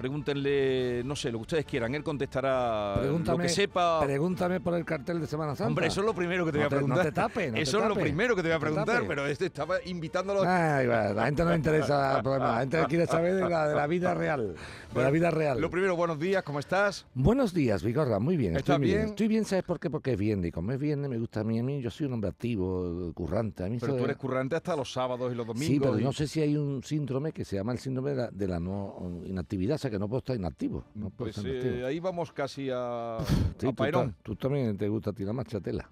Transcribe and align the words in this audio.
pregúntenle, 0.00 1.02
no 1.04 1.14
sé, 1.14 1.30
lo 1.30 1.38
que 1.38 1.42
ustedes 1.42 1.64
quieran, 1.66 1.94
él 1.94 2.02
contestará 2.02 2.96
Pregúntame, 3.00 3.38
lo 3.38 3.42
que 3.42 3.48
sepa. 3.50 4.00
Pregúntame 4.00 4.60
por 4.60 4.74
el 4.74 4.84
cartel 4.84 5.20
de 5.20 5.26
Semana 5.26 5.54
Santa. 5.54 5.68
Hombre, 5.68 5.86
eso 5.88 6.00
es 6.00 6.06
lo 6.06 6.14
primero 6.14 6.44
que 6.46 6.52
te 6.52 6.58
No 6.58 6.64
voy 6.64 6.66
a 6.66 6.68
te- 6.70 6.74
no 6.76 6.80
preguntar. 6.86 7.04
te 7.06 7.12
tapes, 7.12 7.48
no 7.48 7.54
te 7.54 7.62
eso 7.62 7.78
es 7.82 7.88
lo 7.88 7.94
primero 7.94 8.34
que 8.36 8.42
te 8.42 8.48
voy 8.48 8.56
a 8.56 8.60
preguntar, 8.60 9.02
pero 9.06 9.26
este 9.26 9.46
estaba 9.46 9.76
invitándolo. 9.84 10.42
Ay, 10.46 10.86
va, 10.86 11.12
la 11.12 11.26
gente 11.26 11.44
no 11.44 11.50
le 11.50 11.56
interesa 11.56 12.16
el 12.16 12.22
problema. 12.22 12.52
La 12.54 12.60
gente 12.60 12.84
quiere 12.88 13.06
saber 13.06 13.34
de 13.36 13.48
la, 13.48 13.68
de 13.68 13.74
la 13.74 13.86
vida 13.86 14.14
real. 14.14 14.54
De 14.94 15.02
la 15.02 15.10
vida 15.10 15.30
real. 15.30 15.60
Lo 15.60 15.70
primero, 15.70 15.94
buenos 15.96 16.18
días, 16.18 16.42
¿cómo 16.42 16.58
estás? 16.58 17.06
Buenos 17.14 17.52
días, 17.54 17.82
Vigorra. 17.82 18.18
Muy 18.18 18.36
bien. 18.36 18.56
¿Estás 18.56 18.76
estoy 18.76 18.86
bien? 18.88 19.00
Estoy 19.08 19.28
bien, 19.28 19.44
¿sabes 19.44 19.64
por 19.64 19.78
qué? 19.78 19.88
Porque 19.90 20.12
es 20.12 20.18
viernes. 20.18 20.48
Y 20.48 20.52
como 20.52 20.72
es 20.72 20.78
viernes, 20.80 21.08
me 21.10 21.18
gusta 21.18 21.40
a 21.40 21.44
mí. 21.44 21.58
A 21.58 21.62
mí 21.62 21.80
yo 21.80 21.90
soy 21.90 22.06
un 22.06 22.14
hombre 22.14 22.30
activo, 22.30 23.12
currante. 23.14 23.64
A 23.64 23.68
mí 23.68 23.78
Pero 23.80 23.96
tú 23.96 24.04
eres 24.04 24.16
currante 24.16 24.56
hasta 24.56 24.74
los 24.74 24.92
sábados 24.92 25.32
y 25.32 25.36
los 25.36 25.46
domingos. 25.46 25.66
Sí, 25.68 25.78
pero 25.78 25.98
y- 25.98 26.02
no 26.04 26.12
sé 26.12 26.26
si 26.26 26.40
hay 26.40 26.56
un 26.56 26.82
síndrome 26.82 27.32
que 27.32 27.44
se 27.44 27.56
llama 27.56 27.72
el 27.72 27.78
síndrome 27.78 28.10
de 28.10 28.16
la, 28.16 28.30
de 28.30 28.48
la 28.48 28.58
no 28.58 29.20
inactividad, 29.24 29.76
o 29.76 29.78
sea 29.78 29.89
que 29.90 29.98
no 29.98 30.08
puedo 30.08 30.18
estar 30.20 30.36
inactivo. 30.36 30.84
No 30.94 31.10
puedo 31.10 31.32
Pues 31.32 31.38
estar 31.38 31.50
eh, 31.52 31.84
ahí 31.84 32.00
vamos 32.00 32.32
casi 32.32 32.68
a, 32.72 33.18
Sí, 33.26 33.66
a 33.66 33.70
tú, 33.70 33.74
Pairón. 33.74 34.12
ta- 34.12 34.18
tú 34.22 34.36
también 34.36 34.76
te 34.78 34.88
gusta 34.88 35.12
tirar 35.12 35.34
tela. 35.62 35.90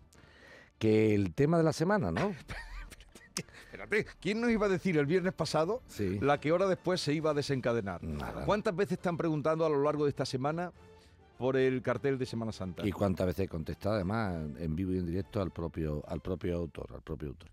Que 0.78 1.14
el 1.14 1.34
tema 1.34 1.58
de 1.58 1.64
la 1.64 1.72
semana, 1.72 2.10
¿no? 2.12 2.32
Espérate, 3.66 4.06
¿quién 4.20 4.40
nos 4.40 4.50
iba 4.50 4.66
a 4.66 4.68
decir 4.68 4.96
el 4.98 5.06
viernes 5.06 5.32
pasado 5.32 5.82
Sí. 5.86 6.18
la 6.20 6.40
que 6.40 6.50
hora 6.52 6.66
después 6.66 7.00
se 7.00 7.12
iba 7.14 7.30
a 7.30 7.34
desencadenar? 7.34 8.02
Nada. 8.02 8.44
¿Cuántas 8.44 8.74
veces 8.74 8.92
están 8.98 9.16
preguntando 9.16 9.64
a 9.64 9.68
lo 9.68 9.82
largo 9.82 10.04
de 10.04 10.10
esta 10.10 10.24
semana 10.24 10.72
por 11.38 11.56
el 11.56 11.82
cartel 11.82 12.18
de 12.18 12.26
Semana 12.26 12.50
Santa? 12.52 12.86
Y 12.86 12.90
cuántas 12.90 13.26
veces 13.26 13.44
he 13.44 13.48
contestado, 13.48 13.94
además, 13.96 14.34
en 14.58 14.74
vivo 14.74 14.92
y 14.92 14.98
en 14.98 15.06
directo 15.06 15.40
al 15.40 15.50
propio, 15.52 16.02
al 16.08 16.20
propio 16.20 16.56
autor, 16.56 16.86
al 16.94 17.02
propio 17.02 17.28
autor. 17.28 17.50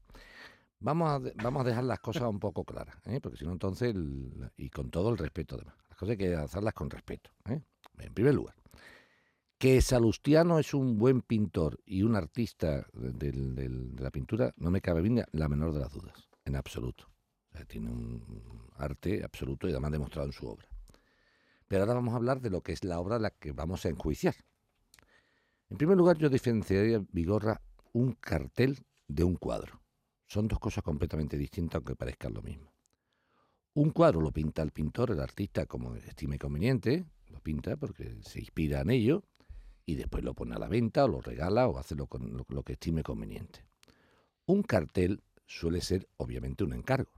Vamos 0.80 1.10
a, 1.10 1.20
de- 1.20 1.34
vamos 1.44 1.62
a 1.62 1.70
dejar 1.70 1.84
las 1.84 2.00
cosas 2.00 2.24
un 2.24 2.40
poco 2.40 2.64
claras, 2.64 2.96
¿eh? 3.06 3.20
porque 3.22 3.38
si 3.38 3.46
no, 3.46 3.52
entonces, 3.52 3.94
el- 3.96 4.52
y 4.58 4.70
con 4.70 4.90
todo 4.90 5.10
el 5.10 5.18
respeto 5.18 5.56
además, 5.56 5.76
cosas 5.96 6.12
hay 6.12 6.18
que 6.18 6.36
hacerlas 6.36 6.74
con 6.74 6.90
respeto. 6.90 7.32
¿eh? 7.50 7.62
En 8.00 8.14
primer 8.14 8.34
lugar, 8.34 8.56
que 9.58 9.82
Salustiano 9.82 10.60
es 10.60 10.74
un 10.74 10.98
buen 10.98 11.22
pintor 11.22 11.80
y 11.86 12.04
un 12.04 12.16
artista 12.16 12.86
de 12.94 13.94
la 13.98 14.12
pintura, 14.12 14.54
no 14.58 14.70
me 14.70 14.82
cabe 14.82 15.02
bien 15.02 15.24
la 15.32 15.48
menor 15.48 15.74
de 15.74 15.80
las 15.80 15.94
dudas, 15.94 16.30
en 16.44 16.56
absoluto. 16.56 17.10
Tiene 17.68 17.90
un 17.90 18.68
arte 18.76 19.24
absoluto 19.24 19.68
y 19.68 19.72
además 19.72 19.92
demostrado 19.92 20.28
en 20.28 20.34
su 20.34 20.46
obra. 20.48 20.68
Pero 21.68 21.84
ahora 21.84 21.94
vamos 21.94 22.14
a 22.14 22.18
hablar 22.18 22.42
de 22.42 22.50
lo 22.50 22.62
que 22.62 22.74
es 22.74 22.84
la 22.84 23.00
obra 23.00 23.16
a 23.16 23.20
la 23.20 23.30
que 23.30 23.54
vamos 23.54 23.86
a 23.86 23.90
enjuiciar. 23.90 24.36
En 25.70 25.78
primer 25.78 25.98
lugar, 25.98 26.18
yo 26.18 26.30
diferenciaría, 26.30 27.04
Vigorra, 27.12 27.62
un 27.94 28.12
cartel 28.14 28.86
de 29.08 29.24
un 29.24 29.36
cuadro. 29.36 29.82
Son 30.28 30.48
dos 30.48 30.60
cosas 30.60 30.84
completamente 30.84 31.38
distintas, 31.38 31.78
aunque 31.78 31.96
parezcan 31.96 32.34
lo 32.34 32.42
mismo. 32.42 32.75
Un 33.76 33.90
cuadro 33.90 34.22
lo 34.22 34.32
pinta 34.32 34.62
el 34.62 34.72
pintor, 34.72 35.12
el 35.12 35.20
artista, 35.20 35.66
como 35.66 35.96
estime 35.96 36.40
conveniente, 36.40 37.04
lo 37.28 37.42
pinta 37.42 37.76
porque 37.76 38.16
se 38.22 38.40
inspira 38.40 38.80
en 38.80 38.90
ello, 38.90 39.24
y 39.86 39.96
después 39.96 40.24
lo 40.24 40.34
pone 40.34 40.56
a 40.56 40.60
la 40.60 40.70
venta, 40.70 41.04
o 41.04 41.10
lo 41.10 41.20
regala, 41.20 41.68
o 41.68 41.78
hace 41.78 41.94
lo, 41.94 42.08
lo 42.48 42.64
que 42.64 42.74
estime 42.74 43.04
conveniente. 43.04 43.66
Un 44.46 44.64
cartel 44.64 45.22
suele 45.46 45.82
ser, 45.82 46.08
obviamente, 46.16 46.64
un 46.64 46.72
encargo. 46.72 47.12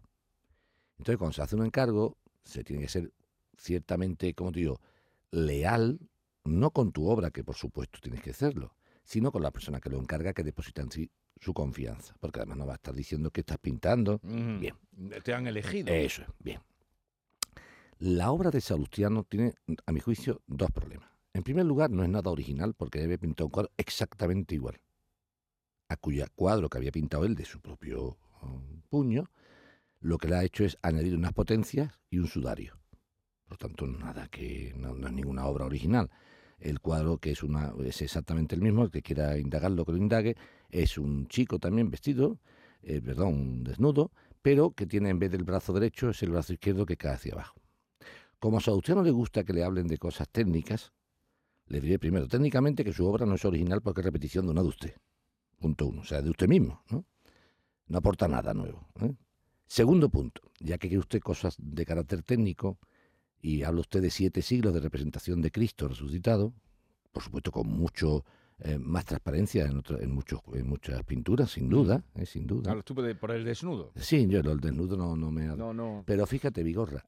Entonces, 0.97 1.19
cuando 1.19 1.33
se 1.33 1.43
hace 1.43 1.55
un 1.55 1.63
encargo, 1.63 2.17
se 2.43 2.63
tiene 2.63 2.81
que 2.81 2.89
ser 2.89 3.13
ciertamente, 3.55 4.33
como 4.33 4.51
te 4.51 4.61
digo, 4.61 4.81
leal, 5.29 5.99
no 6.43 6.71
con 6.71 6.91
tu 6.91 7.07
obra, 7.07 7.29
que 7.29 7.43
por 7.43 7.55
supuesto 7.55 7.99
tienes 8.01 8.21
que 8.23 8.31
hacerlo, 8.31 8.73
sino 9.03 9.31
con 9.31 9.43
la 9.43 9.51
persona 9.51 9.79
que 9.79 9.91
lo 9.91 9.99
encarga, 9.99 10.33
que 10.33 10.43
deposita 10.43 10.81
en 10.81 10.91
sí 10.91 11.11
su 11.39 11.53
confianza. 11.53 12.15
Porque 12.19 12.39
además 12.39 12.57
no 12.57 12.65
va 12.67 12.73
a 12.73 12.75
estar 12.77 12.93
diciendo 12.93 13.31
que 13.31 13.41
estás 13.41 13.57
pintando. 13.57 14.19
Bien. 14.23 14.75
Te 15.23 15.33
han 15.33 15.47
elegido. 15.47 15.93
Eso 15.93 16.23
es, 16.23 16.27
bien. 16.39 16.61
La 17.99 18.31
obra 18.31 18.51
de 18.51 18.61
Salustiano 18.61 19.23
tiene, 19.23 19.55
a 19.85 19.91
mi 19.91 19.99
juicio, 19.99 20.41
dos 20.45 20.71
problemas. 20.71 21.09
En 21.33 21.43
primer 21.43 21.65
lugar, 21.65 21.89
no 21.89 22.03
es 22.03 22.09
nada 22.09 22.29
original 22.29 22.73
porque 22.73 22.99
debe 22.99 23.17
pintar 23.17 23.45
un 23.45 23.51
cuadro 23.51 23.71
exactamente 23.77 24.55
igual 24.55 24.79
a 25.89 25.97
cuya 25.97 26.27
cuadro 26.35 26.69
que 26.69 26.77
había 26.77 26.91
pintado 26.91 27.25
él 27.25 27.35
de 27.35 27.45
su 27.45 27.61
propio 27.61 28.17
um, 28.41 28.81
puño, 28.89 29.29
lo 29.99 30.17
que 30.17 30.27
le 30.27 30.35
ha 30.35 30.43
hecho 30.43 30.63
es 30.63 30.77
añadir 30.81 31.15
unas 31.15 31.33
potencias 31.33 31.99
y 32.09 32.19
un 32.19 32.27
sudario. 32.27 32.77
Por 33.43 33.53
lo 33.53 33.57
tanto, 33.57 33.87
nada 33.87 34.27
que 34.27 34.73
no, 34.75 34.93
no 34.93 35.07
es 35.07 35.13
ninguna 35.13 35.45
obra 35.45 35.65
original. 35.65 36.09
El 36.59 36.79
cuadro, 36.79 37.17
que 37.19 37.31
es 37.31 37.43
una 37.43 37.73
es 37.85 38.01
exactamente 38.01 38.55
el 38.55 38.61
mismo, 38.61 38.83
el 38.83 38.91
que 38.91 39.01
quiera 39.01 39.37
indagar 39.37 39.71
lo 39.71 39.85
que 39.85 39.91
lo 39.91 39.97
indague, 39.97 40.35
es 40.69 40.97
un 40.97 41.27
chico 41.27 41.59
también 41.59 41.89
vestido, 41.89 42.39
eh, 42.81 43.01
perdón, 43.01 43.33
un 43.33 43.63
desnudo, 43.63 44.11
pero 44.41 44.71
que 44.71 44.87
tiene 44.87 45.09
en 45.09 45.19
vez 45.19 45.31
del 45.31 45.43
brazo 45.43 45.73
derecho 45.73 46.09
es 46.09 46.23
el 46.23 46.31
brazo 46.31 46.53
izquierdo 46.53 46.85
que 46.85 46.97
cae 46.97 47.13
hacia 47.13 47.33
abajo. 47.33 47.59
Como 48.39 48.57
a 48.57 48.61
Salustiano 48.61 49.03
le 49.03 49.11
gusta 49.11 49.43
que 49.43 49.53
le 49.53 49.63
hablen 49.63 49.87
de 49.87 49.97
cosas 49.97 50.29
técnicas, 50.29 50.93
le 51.67 51.81
diré 51.81 51.99
primero, 51.99 52.27
técnicamente 52.27 52.83
que 52.83 52.93
su 52.93 53.05
obra 53.05 53.25
no 53.25 53.35
es 53.35 53.45
original 53.45 53.81
porque 53.81 54.01
es 54.01 54.05
repetición 54.05 54.45
de 54.45 54.51
una 54.51 54.61
de 54.61 54.69
usted. 54.69 54.95
Punto 55.59 55.87
uno, 55.87 56.01
o 56.01 56.05
sea, 56.05 56.21
de 56.21 56.29
usted 56.29 56.47
mismo, 56.47 56.83
¿no? 56.89 57.05
No 57.87 57.97
aporta 57.97 58.27
nada 58.27 58.53
nuevo. 58.53 58.87
¿eh? 59.01 59.13
Segundo 59.65 60.09
punto, 60.09 60.41
ya 60.59 60.77
que 60.77 60.87
quiere 60.87 60.99
usted 60.99 61.19
cosas 61.19 61.55
de 61.59 61.85
carácter 61.85 62.23
técnico 62.23 62.77
y 63.41 63.63
habla 63.63 63.81
usted 63.81 64.01
de 64.01 64.09
siete 64.09 64.41
siglos 64.41 64.73
de 64.73 64.79
representación 64.79 65.41
de 65.41 65.51
Cristo 65.51 65.87
resucitado, 65.87 66.53
por 67.11 67.23
supuesto 67.23 67.51
con 67.51 67.67
mucho 67.67 68.25
eh, 68.59 68.77
más 68.79 69.05
transparencia 69.05 69.65
en, 69.65 69.77
otro- 69.77 69.99
en, 70.01 70.11
muchos, 70.11 70.41
en 70.53 70.67
muchas 70.67 71.03
pinturas, 71.03 71.51
sin 71.51 71.69
duda, 71.69 72.03
¿eh? 72.15 72.25
sin 72.25 72.47
duda. 72.47 72.71
Hablas 72.71 72.85
tú 72.85 72.95
de- 72.95 73.15
por 73.15 73.31
el 73.31 73.43
desnudo. 73.45 73.91
Sí, 73.95 74.27
yo 74.27 74.39
el 74.39 74.59
desnudo 74.59 74.97
no, 74.97 75.15
no 75.15 75.31
me... 75.31 75.45
No, 75.45 75.73
no. 75.73 76.03
Pero 76.05 76.25
fíjate, 76.25 76.63
Vigorra, 76.63 77.05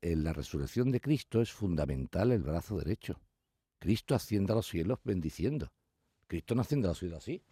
en 0.00 0.22
la 0.24 0.32
resurrección 0.32 0.90
de 0.92 1.00
Cristo 1.00 1.42
es 1.42 1.52
fundamental 1.52 2.30
el 2.32 2.42
brazo 2.42 2.78
derecho. 2.78 3.20
Cristo 3.80 4.14
asciende 4.14 4.52
a 4.52 4.56
los 4.56 4.68
cielos 4.68 4.98
bendiciendo. 5.04 5.72
Cristo 6.26 6.54
no 6.54 6.60
asciende 6.62 6.86
a 6.86 6.90
los 6.92 6.98
cielos 6.98 7.18
así. 7.18 7.42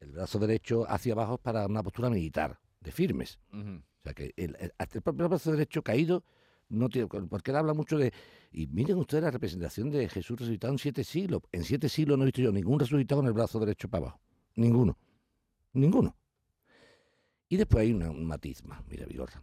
El 0.00 0.12
brazo 0.12 0.38
derecho 0.38 0.88
hacia 0.88 1.12
abajo 1.12 1.34
es 1.34 1.40
para 1.40 1.66
una 1.66 1.82
postura 1.82 2.08
militar, 2.10 2.58
de 2.80 2.92
firmes. 2.92 3.38
O 3.52 4.02
sea 4.04 4.14
que 4.14 4.32
el, 4.36 4.56
el- 4.60 4.72
hasta 4.78 4.98
el 4.98 5.02
propio 5.02 5.28
brazo 5.28 5.50
derecho 5.52 5.82
caído 5.82 6.24
no 6.68 6.88
tiene. 6.88 7.08
Porque 7.08 7.50
él 7.50 7.56
habla 7.56 7.74
mucho 7.74 7.98
de. 7.98 8.12
Y 8.52 8.66
miren 8.68 8.98
ustedes 8.98 9.24
la 9.24 9.30
representación 9.30 9.90
de 9.90 10.08
Jesús 10.08 10.38
resucitado 10.38 10.72
en 10.72 10.78
siete 10.78 11.04
siglos. 11.04 11.42
En 11.52 11.64
siete 11.64 11.88
siglos 11.88 12.16
no 12.18 12.24
he 12.24 12.26
visto 12.26 12.40
yo 12.42 12.52
ningún 12.52 12.78
resucitado 12.78 13.20
con 13.20 13.26
el 13.26 13.32
brazo 13.32 13.58
derecho 13.60 13.88
para 13.88 14.04
abajo. 14.06 14.20
Ninguno. 14.56 14.96
Ninguno. 15.72 16.16
Y 17.48 17.56
después 17.56 17.82
hay 17.82 17.92
una- 17.92 18.10
un 18.10 18.26
matiz 18.26 18.64
más, 18.64 18.84
mira, 18.86 19.06
Vigorra. 19.06 19.42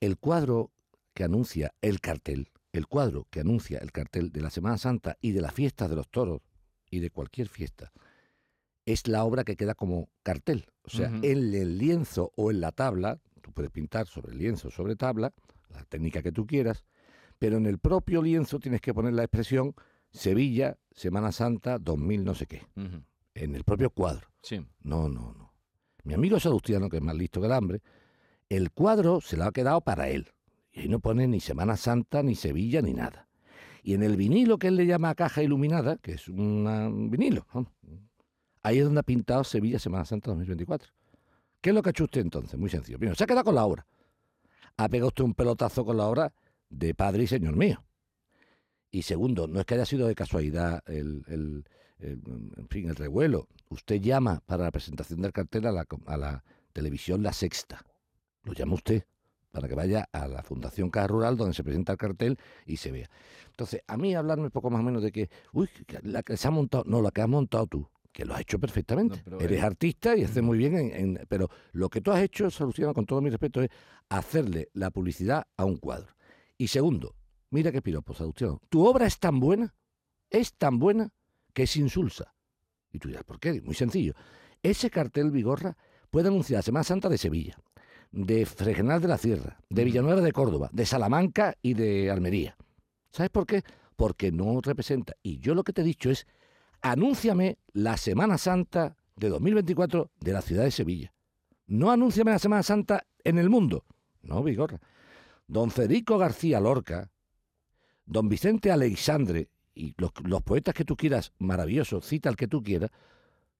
El 0.00 0.18
cuadro 0.18 0.72
que 1.14 1.24
anuncia 1.24 1.72
el 1.80 2.00
cartel, 2.00 2.50
el 2.72 2.86
cuadro 2.86 3.26
que 3.30 3.40
anuncia 3.40 3.78
el 3.78 3.92
cartel 3.92 4.32
de 4.32 4.40
la 4.40 4.50
Semana 4.50 4.78
Santa 4.78 5.16
y 5.20 5.30
de 5.32 5.40
las 5.40 5.54
fiestas 5.54 5.88
de 5.90 5.96
los 5.96 6.08
toros 6.08 6.40
y 6.90 6.98
de 6.98 7.10
cualquier 7.10 7.48
fiesta, 7.48 7.92
es 8.86 9.06
la 9.08 9.24
obra 9.24 9.44
que 9.44 9.56
queda 9.56 9.74
como 9.74 10.08
cartel. 10.22 10.66
O 10.84 10.90
sea, 10.90 11.08
en 11.08 11.54
el 11.54 11.78
lienzo 11.78 12.32
o 12.36 12.50
en 12.50 12.60
la 12.60 12.72
tabla, 12.72 13.20
tú 13.40 13.52
puedes 13.52 13.70
pintar 13.70 14.06
sobre 14.06 14.34
lienzo 14.34 14.68
o 14.68 14.70
sobre 14.70 14.96
tabla, 14.96 15.32
la 15.70 15.84
técnica 15.84 16.22
que 16.22 16.32
tú 16.32 16.46
quieras, 16.46 16.84
pero 17.38 17.56
en 17.56 17.66
el 17.66 17.78
propio 17.78 18.22
lienzo 18.22 18.58
tienes 18.58 18.80
que 18.80 18.92
poner 18.92 19.14
la 19.14 19.24
expresión 19.24 19.74
Sevilla, 20.10 20.76
Semana 20.90 21.32
Santa, 21.32 21.78
2000 21.78 22.24
no 22.24 22.34
sé 22.34 22.46
qué, 22.46 22.62
en 23.34 23.54
el 23.54 23.64
propio 23.64 23.90
cuadro. 23.90 24.28
Sí. 24.42 24.64
No, 24.82 25.08
no, 25.08 25.32
no. 25.34 25.52
Mi 26.04 26.14
amigo 26.14 26.40
Salustiano, 26.40 26.88
que 26.88 26.96
es 26.96 27.02
más 27.02 27.16
listo 27.16 27.40
que 27.40 27.46
el 27.46 27.52
hambre, 27.52 27.80
el 28.48 28.72
cuadro 28.72 29.20
se 29.20 29.36
lo 29.36 29.44
ha 29.44 29.52
quedado 29.52 29.80
para 29.80 30.08
él. 30.08 30.32
Y 30.72 30.80
ahí 30.80 30.88
no 30.88 31.00
pone 31.00 31.28
ni 31.28 31.40
Semana 31.40 31.76
Santa, 31.76 32.22
ni 32.22 32.34
Sevilla, 32.34 32.82
ni 32.82 32.92
nada. 32.92 33.28
Y 33.82 33.94
en 33.94 34.02
el 34.02 34.16
vinilo 34.16 34.58
que 34.58 34.68
él 34.68 34.76
le 34.76 34.86
llama 34.86 35.14
caja 35.14 35.42
iluminada, 35.42 35.96
que 35.96 36.12
es 36.12 36.28
un 36.28 37.08
vinilo, 37.10 37.46
ahí 38.62 38.78
es 38.78 38.84
donde 38.84 39.00
ha 39.00 39.04
pintado 39.04 39.44
Sevilla 39.44 39.78
Semana 39.78 40.04
Santa 40.04 40.30
2024. 40.30 40.92
¿Qué 41.60 41.70
es 41.70 41.74
lo 41.74 41.82
que 41.82 41.90
ha 41.90 41.92
hecho 41.92 42.04
usted 42.04 42.20
entonces? 42.22 42.58
Muy 42.58 42.70
sencillo. 42.70 42.98
Primero, 42.98 43.14
se 43.16 43.24
ha 43.24 43.26
quedado 43.26 43.44
con 43.44 43.54
la 43.54 43.64
obra. 43.64 43.86
Ha 44.76 44.88
pegado 44.88 45.08
usted 45.08 45.24
un 45.24 45.34
pelotazo 45.34 45.84
con 45.84 45.96
la 45.96 46.06
obra 46.06 46.32
de 46.68 46.94
padre 46.94 47.24
y 47.24 47.26
señor 47.26 47.56
mío. 47.56 47.84
Y 48.90 49.02
segundo, 49.02 49.46
no 49.46 49.60
es 49.60 49.66
que 49.66 49.74
haya 49.74 49.86
sido 49.86 50.06
de 50.06 50.14
casualidad 50.14 50.82
el, 50.86 51.24
el- 51.28 51.64
el- 51.98 52.20
fin, 52.68 52.88
el 52.88 52.96
revuelo. 52.96 53.46
Usted 53.68 54.00
llama 54.00 54.42
para 54.44 54.64
la 54.64 54.70
presentación 54.70 55.22
del 55.22 55.32
cartel 55.32 55.66
a 55.66 55.72
la, 56.16 56.44
televisión 56.72 57.22
La 57.22 57.32
Sexta. 57.32 57.84
Lo 58.44 58.52
llama 58.54 58.74
usted 58.74 59.04
para 59.52 59.68
que 59.68 59.74
vaya 59.74 60.08
a 60.12 60.26
la 60.26 60.42
Fundación 60.42 60.90
Caja 60.90 61.06
Rural 61.06 61.36
donde 61.36 61.54
se 61.54 61.62
presenta 61.62 61.92
el 61.92 61.98
cartel 61.98 62.38
y 62.66 62.78
se 62.78 62.90
vea. 62.90 63.08
Entonces, 63.50 63.82
a 63.86 63.96
mí 63.98 64.14
hablarme 64.14 64.50
poco 64.50 64.70
más 64.70 64.80
o 64.80 64.82
menos 64.84 65.02
de 65.02 65.12
que, 65.12 65.30
uy, 65.52 65.68
la 66.02 66.22
que 66.22 66.36
se 66.38 66.48
ha 66.48 66.50
montado, 66.50 66.84
no, 66.86 67.02
la 67.02 67.10
que 67.10 67.20
has 67.20 67.28
montado 67.28 67.66
tú, 67.66 67.88
que 68.12 68.24
lo 68.24 68.34
has 68.34 68.40
hecho 68.42 68.58
perfectamente. 68.58 69.22
No, 69.26 69.40
Eres 69.40 69.62
artista 69.62 70.16
y 70.16 70.24
haces 70.24 70.42
muy 70.42 70.58
bien, 70.58 70.76
en, 70.76 70.94
en- 70.94 71.26
pero 71.28 71.48
lo 71.72 71.88
que 71.88 72.00
tú 72.00 72.10
has 72.12 72.20
hecho, 72.22 72.50
Soluciona, 72.50 72.92
con 72.92 73.06
todo 73.06 73.20
mi 73.20 73.30
respeto, 73.30 73.62
es 73.62 73.70
hacerle 74.08 74.68
la 74.74 74.90
publicidad 74.90 75.46
a 75.56 75.64
un 75.64 75.76
cuadro. 75.78 76.14
Y 76.58 76.68
segundo, 76.68 77.14
mira 77.50 77.72
qué 77.72 77.80
piropo, 77.82 78.14
Salustiano, 78.14 78.60
tu 78.68 78.86
obra 78.86 79.06
es 79.06 79.18
tan 79.18 79.40
buena, 79.40 79.74
es 80.30 80.54
tan 80.54 80.78
buena, 80.78 81.08
que 81.54 81.64
es 81.64 81.76
insulsa. 81.76 82.34
Y 82.92 82.98
tú 82.98 83.08
dirás, 83.08 83.24
¿por 83.24 83.40
qué? 83.40 83.60
Muy 83.62 83.74
sencillo. 83.74 84.12
Ese 84.62 84.90
cartel 84.90 85.30
Vigorra 85.30 85.76
puede 86.10 86.28
anunciar 86.28 86.62
Semana 86.62 86.84
Santa 86.84 87.08
de 87.08 87.16
Sevilla, 87.18 87.56
de 88.10 88.44
Fregenal 88.44 89.00
de 89.00 89.08
la 89.08 89.16
Sierra, 89.18 89.58
de 89.70 89.84
Villanueva 89.84 90.20
de 90.20 90.32
Córdoba, 90.32 90.68
de 90.72 90.84
Salamanca 90.84 91.54
y 91.62 91.72
de 91.74 92.10
Almería. 92.10 92.56
¿Sabes 93.10 93.30
por 93.30 93.46
qué? 93.46 93.62
Porque 93.96 94.30
no 94.30 94.60
representa. 94.60 95.14
Y 95.22 95.38
yo 95.38 95.54
lo 95.54 95.64
que 95.64 95.72
te 95.72 95.80
he 95.80 95.84
dicho 95.84 96.10
es, 96.10 96.26
anúnciame 96.82 97.58
la 97.72 97.96
Semana 97.96 98.36
Santa 98.38 98.96
de 99.16 99.28
2024 99.28 100.10
de 100.20 100.32
la 100.32 100.42
ciudad 100.42 100.64
de 100.64 100.70
Sevilla. 100.70 101.12
No 101.66 101.90
anúnciame 101.90 102.32
la 102.32 102.38
Semana 102.38 102.62
Santa 102.62 103.06
en 103.24 103.38
el 103.38 103.48
mundo. 103.48 103.84
No, 104.22 104.42
Vigorra. 104.42 104.80
Don 105.46 105.70
Federico 105.70 106.18
García 106.18 106.60
Lorca, 106.60 107.10
don 108.04 108.28
Vicente 108.28 108.70
Alexandre 108.70 109.48
y 109.74 109.94
los, 109.96 110.12
los 110.24 110.42
poetas 110.42 110.74
que 110.74 110.84
tú 110.84 110.96
quieras, 110.96 111.32
maravillosos, 111.38 112.04
cita 112.04 112.28
el 112.28 112.36
que 112.36 112.48
tú 112.48 112.62
quieras, 112.62 112.90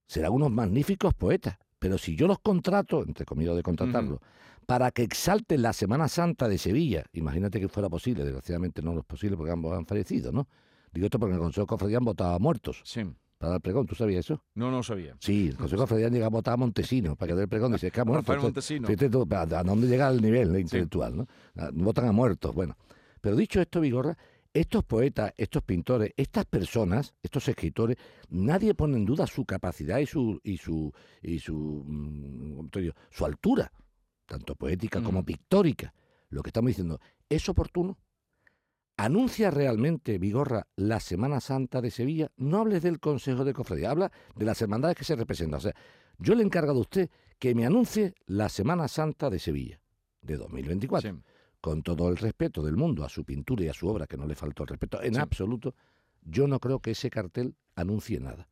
serán 0.05 0.33
unos 0.33 0.51
magníficos 0.51 1.13
poetas. 1.13 1.57
Pero 1.79 1.97
si 1.97 2.15
yo 2.15 2.27
los 2.27 2.39
contrato, 2.39 3.03
entre 3.03 3.25
comillas 3.25 3.55
de 3.55 3.63
contratarlos, 3.63 4.19
para 4.65 4.91
que 4.91 5.03
exalten 5.03 5.61
la 5.61 5.73
Semana 5.73 6.07
Santa 6.07 6.47
de 6.47 6.57
Sevilla, 6.57 7.03
imagínate 7.11 7.59
que 7.59 7.67
fuera 7.67 7.89
posible, 7.89 8.23
desgraciadamente 8.23 8.81
no 8.81 8.97
es 8.97 9.05
posible 9.05 9.35
porque 9.35 9.51
ambos 9.51 9.73
han 9.77 9.85
fallecido, 9.85 10.31
¿no? 10.31 10.47
Digo 10.93 11.05
esto 11.05 11.19
porque 11.19 11.31
en 11.31 11.37
el 11.37 11.43
Consejo 11.43 11.61
de 11.65 11.67
Cofradía 11.67 11.97
han 11.97 12.05
votado 12.05 12.35
a 12.35 12.39
muertos 12.39 12.81
Sí. 12.85 13.01
para 13.37 13.53
dar 13.53 13.61
pregón, 13.61 13.85
¿tú 13.87 13.95
sabías 13.95 14.25
eso? 14.25 14.43
No, 14.55 14.69
no 14.71 14.83
sabía. 14.83 15.15
Sí, 15.19 15.47
el 15.47 15.55
Consejo 15.57 15.81
de 15.81 15.83
Cofradía 15.83 16.09
llega 16.09 16.27
a 16.27 16.29
votar 16.29 16.53
a 16.53 16.57
Montesinos 16.57 17.17
para 17.17 17.31
que 17.31 17.35
dé 17.35 17.41
el 17.43 17.49
pregón, 17.49 17.71
dice 17.71 17.87
es 17.87 17.93
que 17.93 18.01
ha 18.01 18.05
muerto. 18.05 18.35
Montesinos. 18.37 18.87
Fíjate 18.87 19.09
tú, 19.09 19.27
¿a 19.31 19.45
dónde 19.63 19.87
llega 19.87 20.09
el 20.09 20.21
nivel 20.21 20.57
intelectual? 20.59 21.17
¿no? 21.17 21.27
Ah, 21.57 21.69
Votan 21.73 22.07
a 22.07 22.11
muertos, 22.11 22.53
bueno. 22.53 22.77
Pero 23.21 23.35
dicho 23.35 23.59
esto, 23.61 23.79
Vigorra, 23.81 24.17
estos 24.53 24.83
poetas, 24.83 25.33
estos 25.35 25.63
pintores, 25.63 26.11
estas 26.15 26.45
personas, 26.45 27.15
estos 27.23 27.47
escritores, 27.47 27.97
nadie 28.29 28.75
pone 28.75 28.97
en 28.97 29.05
duda 29.05 29.25
su 29.25 29.45
capacidad 29.45 29.97
y 29.97 30.05
su 30.05 30.39
y 30.43 30.57
su 30.57 30.93
y 31.23 31.39
su 31.39 31.83
mm, 31.87 32.55
¿cómo 32.57 32.69
te 32.69 32.81
digo? 32.81 32.93
su 33.09 33.25
altura, 33.25 33.71
tanto 34.27 34.53
poética 34.55 35.01
como 35.01 35.21
Mm. 35.21 35.25
pictórica. 35.25 35.93
Lo 36.29 36.43
que 36.43 36.49
estamos 36.49 36.67
diciendo, 36.69 36.99
¿es 37.29 37.47
oportuno? 37.49 37.97
¿Anuncia 38.97 39.49
realmente 39.49 40.19
Vigorra 40.19 40.67
la 40.75 40.99
Semana 40.99 41.39
Santa 41.39 41.81
de 41.81 41.89
Sevilla? 41.89 42.31
No 42.37 42.59
hables 42.59 42.83
del 42.83 42.99
Consejo 42.99 43.43
de 43.43 43.53
Cofradía, 43.53 43.89
habla 43.89 44.11
de 44.35 44.45
las 44.45 44.61
hermandades 44.61 44.95
que 44.95 45.03
se 45.03 45.15
representan. 45.15 45.57
O 45.57 45.61
sea, 45.61 45.73
yo 46.19 46.35
le 46.35 46.43
he 46.43 46.45
encargado 46.45 46.77
a 46.77 46.81
usted 46.81 47.09
que 47.39 47.55
me 47.55 47.65
anuncie 47.65 48.13
la 48.27 48.49
Semana 48.49 48.87
Santa 48.87 49.29
de 49.31 49.39
Sevilla 49.39 49.79
de 50.21 50.37
2024 50.37 51.11
Sí. 51.11 51.17
con 51.59 51.81
todo 51.81 52.07
el 52.09 52.17
respeto 52.17 52.61
del 52.61 52.77
mundo 52.77 53.03
a 53.03 53.09
su 53.09 53.25
pintura 53.25 53.63
y 53.65 53.67
a 53.67 53.73
su 53.73 53.87
obra, 53.87 54.05
que 54.05 54.15
no 54.17 54.27
le 54.27 54.35
faltó 54.35 54.63
el 54.63 54.69
respeto 54.69 55.01
en 55.01 55.15
Sí. 55.15 55.19
absoluto, 55.19 55.75
yo 56.21 56.47
no 56.47 56.59
creo 56.59 56.79
que 56.79 56.91
ese 56.91 57.09
cartel 57.09 57.55
anuncie 57.75 58.19
nada. 58.19 58.47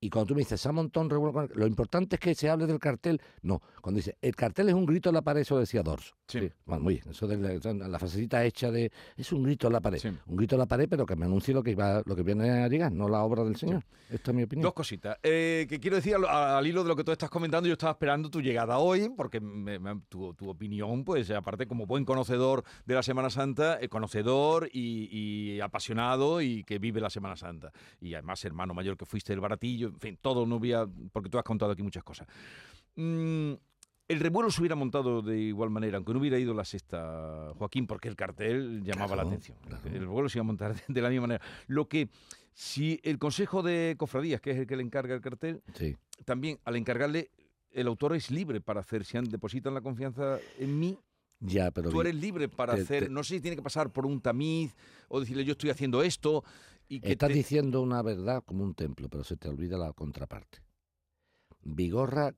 Y 0.00 0.10
cuando 0.10 0.26
tú 0.28 0.34
me 0.34 0.40
dices, 0.40 0.64
el-", 0.64 1.50
lo 1.54 1.66
importante 1.66 2.16
es 2.16 2.20
que 2.20 2.34
se 2.34 2.48
hable 2.48 2.66
del 2.66 2.78
cartel. 2.78 3.20
No, 3.42 3.60
cuando 3.82 3.98
dice, 3.98 4.16
el 4.20 4.34
cartel 4.36 4.68
es 4.68 4.74
un 4.74 4.86
grito 4.86 5.10
en 5.10 5.14
la 5.14 5.22
pared, 5.22 5.40
eso 5.42 5.58
decía 5.58 5.82
Dorso. 5.82 6.14
Sí. 6.26 6.48
Bueno, 6.64 6.84
muy 6.84 6.94
bien, 6.94 7.08
eso 7.10 7.26
de 7.26 7.36
la, 7.36 7.88
la 7.88 7.98
frasecita 7.98 8.44
hecha 8.44 8.70
de, 8.70 8.92
es 9.16 9.32
un 9.32 9.42
grito 9.42 9.66
en 9.66 9.72
la 9.72 9.80
pared. 9.80 9.98
Sí. 9.98 10.08
Un 10.26 10.36
grito 10.36 10.54
en 10.54 10.60
la 10.60 10.66
pared, 10.66 10.86
pero 10.88 11.04
que 11.04 11.16
me 11.16 11.26
anuncie 11.26 11.52
lo 11.52 11.62
que, 11.62 11.74
va, 11.74 12.02
lo 12.06 12.14
que 12.14 12.22
viene 12.22 12.48
a 12.62 12.68
llegar, 12.68 12.92
no 12.92 13.08
la 13.08 13.22
obra 13.22 13.42
del 13.44 13.56
Señor. 13.56 13.84
Esta 14.08 14.30
es 14.30 14.36
mi 14.36 14.44
opinión. 14.44 14.62
Dos 14.62 14.74
cositas. 14.74 15.16
Eh, 15.22 15.66
que 15.68 15.80
quiero 15.80 15.96
decir 15.96 16.14
al, 16.14 16.24
al 16.26 16.66
hilo 16.66 16.82
de 16.82 16.88
lo 16.88 16.96
que 16.96 17.02
tú 17.04 17.10
estás 17.12 17.30
comentando, 17.30 17.66
yo 17.66 17.72
estaba 17.72 17.92
esperando 17.92 18.30
tu 18.30 18.40
llegada 18.40 18.78
hoy, 18.78 19.08
porque 19.16 19.40
me- 19.40 19.78
me- 19.78 20.00
tu, 20.08 20.32
tu 20.34 20.48
opinión, 20.48 21.04
pues 21.04 21.30
aparte 21.30 21.66
como 21.66 21.86
buen 21.86 22.04
conocedor 22.04 22.62
de 22.86 22.94
la 22.94 23.02
Semana 23.02 23.28
Santa, 23.30 23.78
eh, 23.80 23.88
conocedor 23.88 24.68
y, 24.72 25.08
y 25.10 25.60
apasionado 25.60 26.40
y 26.40 26.62
que 26.64 26.78
vive 26.78 27.00
la 27.00 27.10
Semana 27.10 27.36
Santa. 27.36 27.72
Y 28.00 28.14
además 28.14 28.44
hermano 28.44 28.72
mayor 28.74 28.96
que 28.96 29.04
fuiste 29.04 29.32
del 29.32 29.40
en 29.82 29.98
fin, 30.00 30.18
todo 30.20 30.46
no 30.46 30.58
voy 30.58 30.72
a- 30.72 30.86
porque 31.12 31.28
tú 31.28 31.38
has 31.38 31.44
contado 31.44 31.72
aquí 31.72 31.82
muchas 31.82 32.04
cosas. 32.04 32.26
Mm, 32.96 33.52
el 34.08 34.20
revuelo 34.20 34.50
se 34.50 34.60
hubiera 34.60 34.74
montado 34.74 35.22
de 35.22 35.38
igual 35.38 35.70
manera, 35.70 35.96
aunque 35.96 36.12
no 36.12 36.18
hubiera 36.18 36.38
ido 36.38 36.52
la 36.54 36.64
sexta, 36.64 37.52
Joaquín, 37.56 37.86
porque 37.86 38.08
el 38.08 38.16
cartel 38.16 38.82
llamaba 38.82 39.16
la 39.16 39.22
atención. 39.22 39.56
claro. 39.66 39.82
El 39.86 40.00
revuelo 40.00 40.28
se 40.28 40.38
iba 40.38 40.42
a 40.42 40.46
montar 40.46 40.74
de, 40.88 41.00
la 41.02 41.08
misma 41.10 41.28
manera. 41.28 41.44
Lo 41.68 41.88
que, 41.88 42.08
si 42.52 43.00
el 43.04 43.18
Consejo 43.18 43.62
de 43.62 43.94
Cofradías, 43.96 44.40
que 44.40 44.50
es 44.50 44.58
el 44.58 44.66
que 44.66 44.76
le 44.76 44.82
encarga 44.82 45.14
el 45.14 45.20
cartel, 45.20 45.62
Sí. 45.74 45.96
también 46.24 46.58
al 46.64 46.76
encargarle, 46.76 47.30
el 47.72 47.86
autor 47.86 48.16
es 48.16 48.30
libre 48.32 48.60
para 48.60 48.80
hacer, 48.80 49.04
si 49.04 49.16
han- 49.16 49.24
depositan 49.26 49.72
la 49.74 49.80
confianza 49.80 50.38
en 50.58 50.78
mí, 50.78 50.98
Ya, 51.38 51.70
pero 51.70 51.88
tú 51.90 52.00
eres 52.00 52.16
libre 52.16 52.48
para 52.48 52.74
te- 52.74 52.82
hacer, 52.82 53.04
te- 53.04 53.08
no 53.10 53.22
sé 53.22 53.36
si 53.36 53.40
tiene 53.40 53.56
que 53.56 53.62
pasar 53.62 53.90
por 53.92 54.04
un 54.06 54.20
tamiz 54.20 54.74
o 55.08 55.20
decirle 55.20 55.44
yo 55.44 55.52
estoy 55.52 55.70
haciendo 55.70 56.02
esto 56.02 56.42
y 56.90 57.00
que 57.00 57.12
Estás 57.12 57.28
te- 57.28 57.34
diciendo 57.34 57.80
una 57.80 58.02
verdad 58.02 58.42
como 58.44 58.64
un 58.64 58.74
templo, 58.74 59.08
pero 59.08 59.22
se 59.22 59.36
te 59.36 59.48
olvida 59.48 59.78
la 59.78 59.92
contraparte. 59.92 60.58
Vigorra 61.62 62.34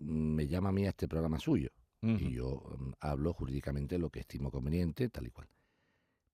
mm, 0.00 0.34
me 0.34 0.46
llama 0.48 0.70
a 0.70 0.72
mí 0.72 0.84
a 0.86 0.90
este 0.90 1.06
programa 1.08 1.38
suyo 1.38 1.70
y 2.18 2.32
yo 2.32 2.60
mm, 2.78 2.92
hablo 3.00 3.32
jurídicamente 3.32 3.96
lo 3.96 4.10
que 4.10 4.20
estimo 4.20 4.50
conveniente, 4.50 5.08
tal 5.08 5.28
y 5.28 5.30
cual. 5.30 5.48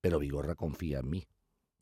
Pero 0.01 0.19
Vigorra 0.19 0.55
confía 0.55 1.01
en 1.01 1.11
mí. 1.11 1.29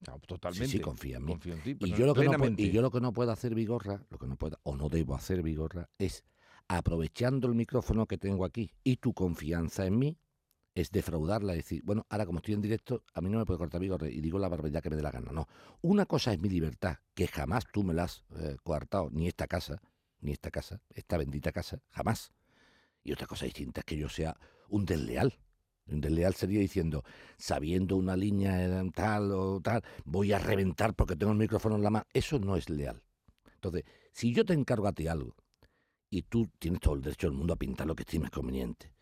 No, 0.09 0.19
totalmente. 0.19 0.67
Sí, 0.67 0.79
sí, 0.79 0.81
confía 0.81 1.19
en 1.19 1.25
mí. 1.25 1.33
Confío 1.33 1.55
en 1.55 1.63
ti, 1.63 1.77
Y 1.79 1.91
yo, 1.91 2.05
lo 2.07 2.15
que 2.15 2.25
no, 2.25 2.33
y 2.57 2.71
yo 2.71 2.83
lo 2.83 2.91
que 2.91 3.01
no 3.01 3.13
puedo 3.13 3.31
hacer 3.31 3.55
Vigorra, 3.55 4.05
lo 4.11 4.19
que 4.19 4.27
no 4.27 4.37
puedo, 4.37 4.59
o 4.65 4.77
no 4.77 4.89
debo 4.89 5.15
hacer 5.15 5.43
Vigorra, 5.43 5.89
es, 5.99 6.25
aprovechando 6.67 7.47
el 7.47 7.55
micrófono 7.55 8.07
que 8.07 8.19
tengo 8.19 8.45
aquí 8.45 8.73
y 8.83 8.97
tu 8.97 9.15
confianza 9.15 9.87
en 9.87 9.99
mí, 9.99 10.19
es 10.77 10.91
defraudarla, 10.91 11.55
decir, 11.55 11.83
bueno, 11.85 12.07
ahora 12.11 12.27
como 12.27 12.39
estoy 12.39 12.53
en 12.53 12.61
directo, 12.61 13.03
a 13.15 13.23
mí 13.23 13.31
no 13.31 13.39
me 13.39 13.47
puede 13.47 13.57
cortar 13.57 13.81
Vigorra 13.81 14.11
y 14.11 14.21
digo 14.21 14.39
la 14.39 14.49
barbaridad 14.49 14.83
que 14.83 14.91
me 14.91 14.97
dé 14.97 15.03
la 15.03 15.11
gana. 15.11 15.33
No, 15.33 15.49
una 15.81 16.05
cosa 16.05 16.35
es 16.35 16.39
mi 16.39 16.51
libertad, 16.51 16.99
que 17.15 17.27
jamás 17.27 17.65
tú 17.73 17.83
me 17.83 17.95
la 17.95 18.05
has 18.05 18.25
eh, 18.39 18.57
coartado, 18.63 19.09
ni 19.11 19.27
esta 19.27 19.47
casa, 19.47 19.81
ni 20.21 20.33
esta 20.33 20.51
casa, 20.51 20.83
esta 20.91 21.17
bendita 21.17 21.51
casa, 21.51 21.81
jamás. 21.89 22.31
Y 23.03 23.11
otra 23.11 23.27
cosa 23.27 23.47
distinta 23.47 23.81
es 23.81 23.85
que 23.87 23.97
yo 23.97 24.11
sea 24.11 24.37
un 24.69 24.85
desleal. 24.85 25.39
Un 25.87 26.03
desleal 26.03 26.35
sería 26.35 26.61
diciendo, 26.61 27.05
sabiendo 27.39 27.97
una 27.97 28.15
línea 28.15 28.63
eh, 28.63 28.91
tal 28.95 29.33
o 29.33 29.63
tal, 29.63 29.83
voy 30.05 30.35
a 30.35 30.39
reventar 30.39 30.93
porque 30.93 31.17
tengo 31.17 31.33
el 31.33 31.39
micrófono 31.39 31.77
en 31.77 31.85
la 31.85 31.91
mano. 31.91 32.07
Eso 32.13 32.39
no 32.39 32.55
es 32.55 32.69
leal. 32.69 33.03
Entonces, 33.55 33.85
si 34.13 34.35
yo 34.35 34.45
te 34.45 34.53
encargo 34.53 34.89
a 34.89 34.93
ti 34.93 35.09
algo 35.09 35.35
y 36.11 36.21
tú 36.23 36.51
tienes 36.59 36.81
todo 36.81 36.97
el 36.97 37.01
derecho 37.01 37.29
del 37.29 37.37
mundo 37.39 37.55
a 37.55 37.57
pintar 37.57 37.87
lo 37.87 37.97
que 37.97 38.03
estimes 38.03 38.31
conveniente, 38.31 38.93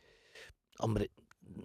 hombre, 0.79 1.11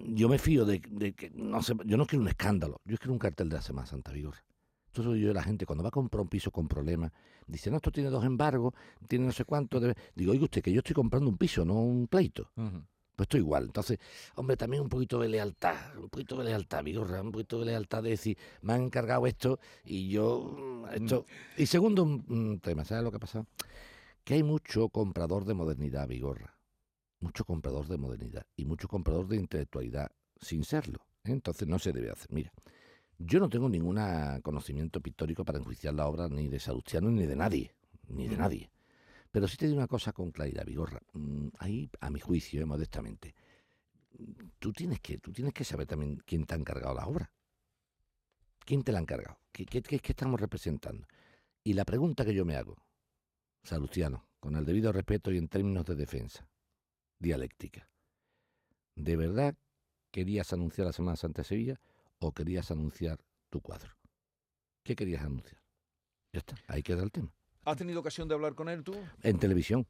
yo 0.08 0.30
me 0.30 0.40
fío 0.40 0.66
de, 0.66 0.82
de 0.90 1.14
que, 1.14 1.30
no 1.32 1.62
sé, 1.62 1.74
yo 1.86 1.98
no 1.98 2.06
quiero 2.06 2.24
un 2.24 2.30
escándalo, 2.30 2.82
yo 2.86 2.98
quiero 2.98 3.14
un 3.14 3.20
cartel 3.20 3.50
de 3.50 3.56
la 3.56 3.62
Semana 3.62 3.88
Santa 3.88 4.12
Vigorra. 4.12 4.44
Entonces 4.88 5.12
soy 5.12 5.22
yo 5.22 5.28
de 5.28 5.34
la 5.36 5.44
gente, 5.44 5.66
cuando 5.66 5.84
va 5.84 5.90
a 5.90 5.92
comprar 5.92 6.22
un 6.22 6.30
piso 6.30 6.50
con 6.50 6.68
problemas, 6.68 7.12
dice, 7.46 7.70
no, 7.70 7.78
esto 7.78 7.92
tiene 7.92 8.10
dos 8.10 8.26
embargos, 8.26 8.74
tiene 9.08 9.26
no 9.26 9.32
sé 9.32 9.46
cuánto. 9.46 9.80
debe-". 9.80 9.96
Digo, 10.16 10.32
oiga 10.32 10.46
usted, 10.46 10.64
que 10.64 10.72
yo 10.72 10.80
estoy 10.80 10.96
comprando 10.96 11.30
un 11.30 11.38
piso, 11.38 11.64
no 11.64 11.76
un 11.76 12.08
pleito. 12.08 12.52
Pues 13.16 13.26
esto 13.28 13.38
igual. 13.38 13.66
Entonces, 13.66 14.00
hombre, 14.36 14.58
también 14.58 14.82
un 14.82 14.90
poquito 14.90 15.20
de 15.20 15.30
lealtad, 15.30 15.76
un 15.98 16.10
poquito 16.10 16.38
de 16.38 16.46
lealtad, 16.46 16.84
Vigorra, 16.84 17.22
un 17.22 17.32
poquito 17.32 17.60
de 17.60 17.66
lealtad 17.68 18.02
de 18.02 18.12
decir, 18.12 18.38
me 18.62 18.74
han 18.74 18.84
encargado 18.84 19.28
esto 19.28 19.60
y 19.84 20.10
yo 20.10 20.56
mm, 20.58 20.86
esto. 20.96 21.26
Y 21.58 21.66
segundo 21.66 22.04
un, 22.04 22.26
un 22.30 22.60
tema, 22.60 22.84
¿sabes 22.84 23.04
lo 23.04 23.12
que 23.12 23.18
ha 23.18 23.20
pasado? 23.20 23.46
Que 24.24 24.36
hay 24.36 24.44
mucho 24.44 24.90
comprador 24.90 25.46
de 25.46 25.54
modernidad, 25.54 26.08
Vigorra. 26.08 26.59
Mucho 27.20 27.44
comprador 27.46 27.88
de 27.88 27.98
modernidad 27.98 28.46
y 28.56 28.66
mucho 28.66 28.88
comprador 28.88 29.28
de 29.28 29.38
intelectualidad 29.38 30.12
sin 30.40 30.64
serlo. 30.64 31.00
¿eh? 31.26 31.32
Entonces 31.32 31.68
no 31.68 31.78
se 31.80 31.92
debe 31.92 32.12
hacer. 32.12 32.32
Mira, 32.32 32.52
yo 33.18 33.40
no 33.40 33.50
tengo 33.50 33.68
ningún 33.68 34.00
conocimiento 34.42 35.02
pictórico 35.02 35.44
para 35.44 35.60
enjuiciar 35.60 35.94
la 35.94 36.08
obra 36.08 36.30
ni 36.30 36.48
de 36.48 36.60
Salustiano 36.60 37.12
ni 37.12 37.26
de 37.26 37.36
nadie, 37.36 37.74
ni 38.08 38.28
de 38.28 38.36
Ujú. 38.36 38.42
nadie. 38.44 38.72
Pero 39.32 39.48
sí 39.48 39.58
te 39.58 39.66
digo 39.68 39.78
una 39.78 39.88
cosa 39.88 40.14
con 40.14 40.32
claridad, 40.32 40.66
Vigorra. 40.66 41.02
Mm, 41.14 41.50
Ahí, 41.60 41.90
a 42.00 42.10
mi 42.10 42.20
juicio, 42.20 42.62
eh, 42.62 42.66
modestamente, 42.66 43.36
mm, 44.18 44.32
tú 44.60 44.72
tienes, 44.72 45.02
que, 45.02 45.18
tú 45.18 45.32
tienes 45.34 45.54
que 45.54 45.64
saber 45.66 45.86
también 45.88 46.18
quién 46.26 46.46
te 46.46 46.56
ha 46.56 46.58
encargado 46.58 46.96
la 46.96 47.06
obra. 47.06 47.32
¿Quién 48.66 48.84
te 48.84 48.92
la 48.92 49.00
ha 49.00 49.02
encargado? 49.02 49.38
¿Qué, 49.52 49.66
qué, 49.66 49.82
qué- 49.82 50.00
qué 50.00 50.12
estamos 50.14 50.40
representando? 50.40 51.06
Y 51.64 51.74
la 51.74 51.86
pregunta 51.86 52.24
que 52.24 52.34
yo 52.34 52.46
me 52.46 52.56
hago, 52.56 52.78
Salustiano, 53.64 54.26
con 54.40 54.56
el 54.56 54.66
debido 54.66 54.92
respeto 54.92 55.32
y 55.32 55.38
en 55.38 55.48
términos 55.50 55.86
de 55.86 55.96
defensa, 55.96 56.48
dialéctica, 57.20 57.90
¿de 58.96 59.16
verdad 59.16 59.56
querías 60.12 60.52
anunciar 60.54 60.88
la 60.88 60.94
Semana 60.94 61.16
Santa 61.18 61.42
de 61.42 61.48
Sevilla 61.48 61.80
o 62.20 62.32
querías 62.32 62.72
anunciar 62.72 63.20
tu 63.50 63.62
cuadro? 63.62 63.92
¿Qué 64.84 64.96
querías 64.96 65.24
anunciar? 65.24 65.62
Ya 66.34 66.40
está, 66.40 66.56
ahí 66.68 66.82
queda 66.82 67.04
el 67.04 67.12
tema. 67.12 67.32
¿Has 67.66 67.78
tenido 67.78 68.00
ocasión 68.00 68.28
de 68.28 68.34
hablar 68.34 68.56
con 68.56 68.70
él 68.70 68.84
tú? 68.84 68.94
En 69.22 69.38
televisión, 69.38 69.86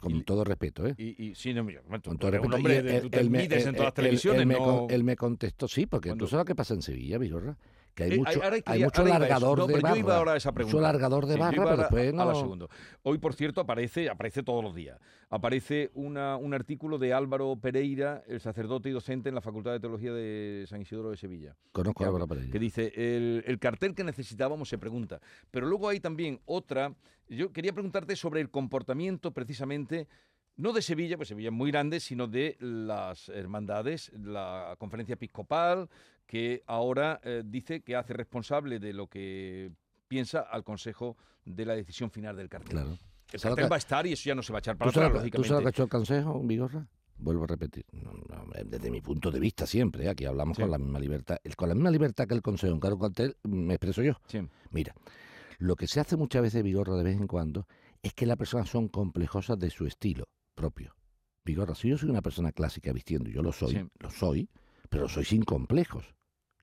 con 0.00 0.14
Y- 0.14 0.22
todo 0.22 0.44
respeto, 0.44 0.86
¿eh? 0.86 0.94
Y, 0.98 1.30
y 1.30 1.34
sí, 1.34 1.52
no, 1.54 1.66
tú 1.66 2.10
Con 2.10 2.18
todo 2.18 2.28
eres 2.28 2.40
un 2.44 2.52
respeto. 2.52 2.56
hombre, 2.56 2.76
Y 2.76 2.82
de- 2.82 2.96
él- 2.96 3.02
tú 3.02 3.10
te 3.10 3.20
él 3.20 3.30
me- 3.30 3.38
mides 3.42 3.62
en 3.62 3.68
él- 3.70 3.74
todas 3.74 3.86
las 3.86 3.94
televisiones, 3.94 4.40
él 4.42 4.46
me, 4.46 4.54
no... 4.54 4.60
con- 4.86 4.90
él 4.90 5.04
me 5.04 5.16
contestó, 5.16 5.66
sí, 5.66 5.86
porque 5.86 6.10
Cuando- 6.10 6.26
tú 6.26 6.28
sabes 6.30 6.42
lo 6.42 6.44
que 6.46 6.54
pasa 6.54 6.74
en 6.74 6.82
Sevilla, 6.82 7.18
Vigorra, 7.18 7.56
que 7.98 8.04
hay 8.04 8.12
Eh, 8.12 8.18
mucho, 8.18 8.40
hay 8.66 8.84
mucho 8.84 9.04
largador 9.04 9.66
de 9.66 9.74
barra. 9.80 9.94
yo 9.94 9.96
iba 10.00 10.16
ahora 10.16 10.32
a 10.32 10.36
esa 10.36 10.50
mucho 10.50 10.54
pregunta. 10.54 10.80
largador 10.80 11.26
de 11.26 11.34
Sí, 11.34 11.40
barra, 11.40 11.64
pero 11.64 11.76
después 11.76 12.14
a 12.14 12.24
la 12.24 12.32
no... 12.32 12.68
Hoy, 13.02 13.18
por 13.18 13.34
cierto, 13.34 13.60
aparece, 13.60 14.08
aparece 14.08 14.42
todos 14.42 14.62
los 14.62 14.74
días. 14.74 14.98
Aparece 15.30 15.90
una, 15.94 16.36
un 16.36 16.54
artículo 16.54 16.98
de 16.98 17.12
Álvaro 17.12 17.56
Pereira, 17.60 18.22
el 18.28 18.40
sacerdote 18.40 18.88
y 18.88 18.92
docente 18.92 19.28
en 19.28 19.34
la 19.34 19.40
Facultad 19.40 19.72
de 19.72 19.80
Teología 19.80 20.12
de 20.12 20.64
San 20.68 20.80
Isidro 20.80 21.10
de 21.10 21.16
Sevilla. 21.16 21.56
Conozco 21.72 21.98
que, 21.98 22.04
a 22.04 22.08
Álvaro 22.08 22.28
Pereira. 22.28 22.50
que 22.52 22.58
dice, 22.58 22.92
el, 22.94 23.42
el 23.46 23.58
cartel 23.58 23.94
que 23.94 24.04
necesitábamos 24.04 24.68
se 24.68 24.78
pregunta. 24.78 25.20
Pero 25.50 25.66
luego 25.66 25.88
hay 25.88 25.98
también 26.00 26.40
otra, 26.46 26.94
yo 27.28 27.52
quería 27.52 27.72
preguntarte 27.72 28.14
sobre 28.16 28.40
el 28.40 28.50
comportamiento 28.50 29.32
precisamente 29.32 30.06
no 30.56 30.72
de 30.72 30.82
Sevilla, 30.82 31.16
pues 31.16 31.28
Sevilla 31.28 31.50
es 31.50 31.54
muy 31.54 31.70
grande, 31.70 32.00
sino 32.00 32.26
de 32.26 32.56
las 32.58 33.28
hermandades, 33.28 34.10
la 34.18 34.74
conferencia 34.78 35.12
episcopal, 35.14 35.88
que 36.28 36.62
ahora 36.66 37.20
eh, 37.24 37.42
dice 37.44 37.80
que 37.80 37.96
hace 37.96 38.12
responsable 38.12 38.78
de 38.78 38.92
lo 38.92 39.08
que 39.08 39.72
piensa 40.06 40.40
al 40.40 40.62
Consejo 40.62 41.16
de 41.44 41.64
la 41.66 41.74
decisión 41.74 42.10
final 42.10 42.36
del 42.36 42.48
cartel. 42.48 42.70
Claro. 42.70 42.90
El 42.90 43.40
¿Sabes 43.40 43.42
cartel 43.42 43.64
que- 43.64 43.68
va 43.70 43.76
a 43.76 43.78
estar 43.78 44.06
y 44.06 44.12
eso 44.12 44.24
ya 44.28 44.34
no 44.34 44.42
se 44.42 44.52
va 44.52 44.58
a 44.58 44.60
echar 44.60 44.76
para 44.76 44.92
¿Tú 44.92 45.00
atrás, 45.00 45.12
sabes, 45.18 45.30
¿Tú 45.32 45.42
sabes 45.44 45.50
lo 45.50 45.56
que 45.56 45.56
ha 45.56 45.56
lógicamente. 45.56 45.70
hecho 45.70 45.82
el 45.84 45.88
Consejo, 45.88 46.40
Vigorra? 46.44 46.86
Vuelvo 47.20 47.44
a 47.44 47.46
repetir, 47.48 47.84
no, 47.92 48.12
no, 48.12 48.44
desde 48.64 48.90
mi 48.92 49.00
punto 49.00 49.30
de 49.32 49.40
vista 49.40 49.66
siempre, 49.66 50.04
¿eh? 50.04 50.08
aquí 50.08 50.24
hablamos 50.24 50.56
Sí. 50.56 50.62
con 50.62 50.70
la 50.70 50.78
misma 50.78 51.00
libertad. 51.00 51.38
Con 51.56 51.68
la 51.68 51.74
misma 51.74 51.90
libertad 51.90 52.28
que 52.28 52.34
el 52.34 52.42
Consejo 52.42 52.72
en 52.74 52.78
cargo 52.80 52.98
cartel, 53.00 53.36
me 53.42 53.74
expreso 53.74 54.02
yo. 54.02 54.12
Sí. 54.28 54.38
Mira, 54.70 54.94
lo 55.58 55.74
que 55.74 55.88
se 55.88 55.98
hace 55.98 56.16
muchas 56.16 56.42
veces, 56.42 56.62
Vigorra, 56.62 56.94
de 56.94 57.02
vez 57.02 57.16
en 57.16 57.26
cuando, 57.26 57.66
es 58.02 58.12
que 58.14 58.24
las 58.26 58.36
personas 58.36 58.68
son 58.68 58.86
complejosas 58.88 59.58
de 59.58 59.70
su 59.70 59.84
estilo 59.86 60.28
propio. 60.54 60.94
Vigorra, 61.44 61.74
si 61.74 61.88
yo 61.88 61.98
soy 61.98 62.10
una 62.10 62.22
persona 62.22 62.52
clásica 62.52 62.92
vistiendo, 62.92 63.28
yo 63.30 63.42
lo 63.42 63.50
soy, 63.52 63.72
Sí. 63.72 63.88
lo 63.98 64.10
soy, 64.10 64.48
pero 64.88 65.02
lo 65.04 65.08
soy 65.08 65.24
sin 65.24 65.42
complejos. 65.42 66.14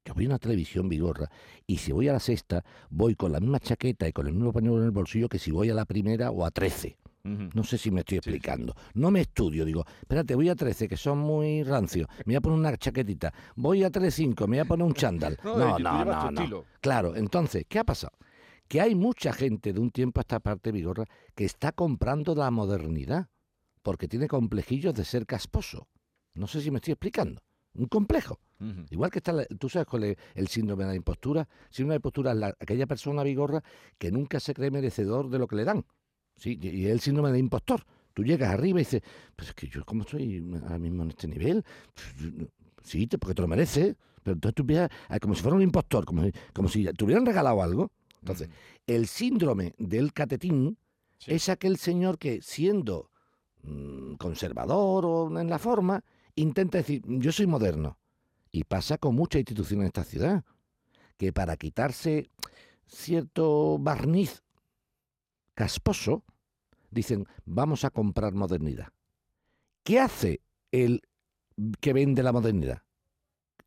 Yo 0.05 0.13
voy 0.13 0.25
a 0.25 0.27
una 0.29 0.37
televisión, 0.39 0.87
Vigorra, 0.87 1.29
y 1.65 1.77
si 1.77 1.91
voy 1.91 2.07
a 2.09 2.13
la 2.13 2.19
sexta, 2.19 2.63
voy 2.91 3.15
con 3.15 3.31
la 3.31 3.39
misma 3.39 3.59
chaqueta 3.59 4.07
y 4.07 4.13
con 4.13 4.27
el 4.27 4.33
mismo 4.33 4.53
pañuelo 4.53 4.79
en 4.81 4.85
el 4.85 4.91
bolsillo 4.91 5.27
que 5.27 5.39
si 5.39 5.49
voy 5.49 5.71
a 5.71 5.73
la 5.73 5.85
primera 5.85 6.29
o 6.29 6.45
a 6.45 6.51
trece. 6.51 6.97
Ujú. 7.23 7.49
No 7.55 7.63
sé 7.63 7.79
si 7.79 7.89
me 7.89 8.01
estoy 8.01 8.19
Sí, 8.19 8.21
sí. 8.25 8.29
explicando. 8.29 8.75
No 8.93 9.09
me 9.09 9.21
estudio, 9.21 9.65
digo, 9.65 9.83
espérate, 9.99 10.35
voy 10.35 10.49
a 10.49 10.55
13, 10.55 10.87
que 10.87 10.95
son 10.95 11.17
muy 11.17 11.63
rancios. 11.63 12.07
Me 12.19 12.33
voy 12.33 12.35
a 12.35 12.41
poner 12.41 12.59
una 12.59 12.77
chaquetita. 12.77 13.33
Voy 13.55 13.83
a 13.83 13.89
3.5, 13.91 14.41
me 14.41 14.57
voy 14.57 14.59
a 14.59 14.65
poner 14.65 14.85
un 14.85 14.93
chándal. 14.93 15.37
No, 15.43 15.57
No, 15.57 15.79
no, 15.79 16.05
no, 16.31 16.31
no. 16.31 16.63
Claro, 16.81 17.15
entonces, 17.15 17.65
¿qué 17.67 17.79
ha 17.79 17.83
pasado? 17.83 18.15
Que 18.67 18.81
hay 18.81 18.93
mucha 18.93 19.33
gente 19.33 19.73
de 19.73 19.79
un 19.79 19.89
tiempo 19.89 20.19
a 20.19 20.21
esta 20.21 20.39
parte, 20.39 20.71
Vigorra, 20.71 21.05
que 21.33 21.45
está 21.45 21.71
comprando 21.71 22.35
la 22.35 22.51
modernidad 22.51 23.27
porque 23.81 24.07
tiene 24.07 24.27
complejillos 24.27 24.93
de 24.93 25.03
ser 25.03 25.25
casposo. 25.25 25.87
No 26.35 26.45
sé 26.45 26.61
si 26.61 26.69
me 26.69 26.77
estoy 26.77 26.91
explicando. 26.91 27.41
Un 27.75 27.87
complejo. 27.87 28.39
Igual 28.89 29.11
que 29.11 29.19
está, 29.19 29.33
la- 29.33 29.45
tú 29.45 29.67
sabes 29.69 29.87
cuál 29.87 30.05
es 30.05 30.17
el 30.33 30.47
síndrome 30.47 30.83
de 30.85 30.89
la 30.91 30.95
impostura. 30.95 31.47
Síndrome 31.69 31.93
de 31.93 31.97
impostura 31.97 32.31
es 32.31 32.37
la- 32.37 32.55
aquella 32.59 32.87
persona 32.87 33.21
vigorra 33.23 33.61
que 33.97 34.11
nunca 34.11 34.39
se 34.39 34.53
cree 34.53 34.71
merecedor 34.71 35.29
de 35.29 35.39
lo 35.39 35.47
que 35.47 35.57
le 35.57 35.65
dan. 35.65 35.85
Sí, 36.37 36.57
y 36.61 36.85
es 36.85 36.91
el 36.91 36.99
síndrome 37.01 37.31
de 37.31 37.39
impostor. 37.39 37.83
Tú 38.13 38.23
llegas 38.23 38.53
arriba 38.53 38.79
y 38.79 38.83
dices, 38.83 39.01
pues 39.35 39.49
es 39.49 39.55
que 39.55 39.67
yo 39.67 39.83
como 39.85 40.01
estoy 40.03 40.41
ahora 40.63 40.79
mismo 40.79 41.03
en 41.03 41.09
este 41.09 41.27
nivel, 41.27 41.63
Pues, 41.93 42.47
sí, 42.83 43.07
porque 43.07 43.33
te 43.35 43.41
lo 43.41 43.47
mereces, 43.47 43.95
pero 44.23 44.35
entonces 44.35 44.55
tú 44.55 44.63
empiezas 44.63 44.89
a- 45.09 45.19
como 45.19 45.35
si 45.35 45.41
fuera 45.41 45.55
un 45.57 45.61
impostor, 45.63 46.05
como, 46.05 46.23
si- 46.23 46.31
como 46.53 46.69
si 46.69 46.85
te 46.85 47.03
hubieran 47.03 47.25
regalado 47.25 47.61
algo. 47.61 47.91
Entonces, 48.21 48.49
el 48.87 49.07
síndrome 49.07 49.73
del 49.77 50.13
catetín 50.13 50.77
Sí. 51.17 51.33
es 51.33 51.49
aquel 51.49 51.77
señor 51.77 52.17
que 52.17 52.41
siendo 52.41 53.09
mm, 53.67 54.15
conservador 54.17 55.05
o 55.05 55.39
en 55.39 55.49
la 55.49 55.57
forma, 55.57 56.03
intenta 56.35 56.77
decir, 56.79 57.01
yo 57.05 57.31
soy 57.31 57.47
moderno. 57.47 57.97
Y 58.51 58.63
pasa 58.63 58.97
con 58.97 59.15
muchas 59.15 59.39
instituciones 59.39 59.83
en 59.83 59.87
esta 59.87 60.03
ciudad, 60.03 60.45
que 61.17 61.33
para 61.33 61.57
quitarse 61.57 62.29
cierto 62.87 63.77
barniz 63.79 64.43
casposo, 65.53 66.23
dicen, 66.91 67.27
vamos 67.45 67.83
a 67.83 67.89
comprar 67.89 68.33
modernidad. 68.33 68.89
¿Qué 69.83 69.99
hace 69.99 70.41
el 70.71 71.01
que 71.79 71.93
vende 71.93 72.23
la 72.23 72.31
modernidad? 72.31 72.81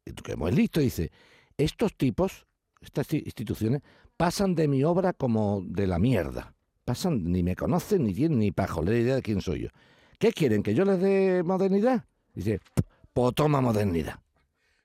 Que 0.05 0.33
es 0.33 0.55
listo, 0.55 0.81
dice, 0.81 1.11
estos 1.57 1.95
tipos, 1.97 2.47
estas 2.81 3.13
instituciones, 3.13 3.83
pasan 4.17 4.55
de 4.55 4.69
mi 4.69 4.85
obra 4.85 5.13
como 5.13 5.63
de 5.67 5.87
la 5.87 5.99
mierda. 5.99 6.55
Pasan, 6.85 7.25
ni 7.31 7.43
me 7.43 7.55
conocen, 7.55 8.05
ni 8.05 8.15
tienen 8.15 8.39
ni 8.39 8.53
pajolera 8.53 8.99
idea 8.99 9.15
de 9.17 9.23
quién 9.23 9.41
soy 9.43 9.63
yo. 9.63 9.69
¿Qué 10.19 10.33
quieren? 10.33 10.63
¿Que 10.63 10.75
yo 10.75 10.85
les 10.85 11.01
dé 11.01 11.43
modernidad? 11.45 12.07
Dice, 12.39 12.61
pues 13.13 13.35
toma 13.35 13.61
modernidad. 13.61 14.21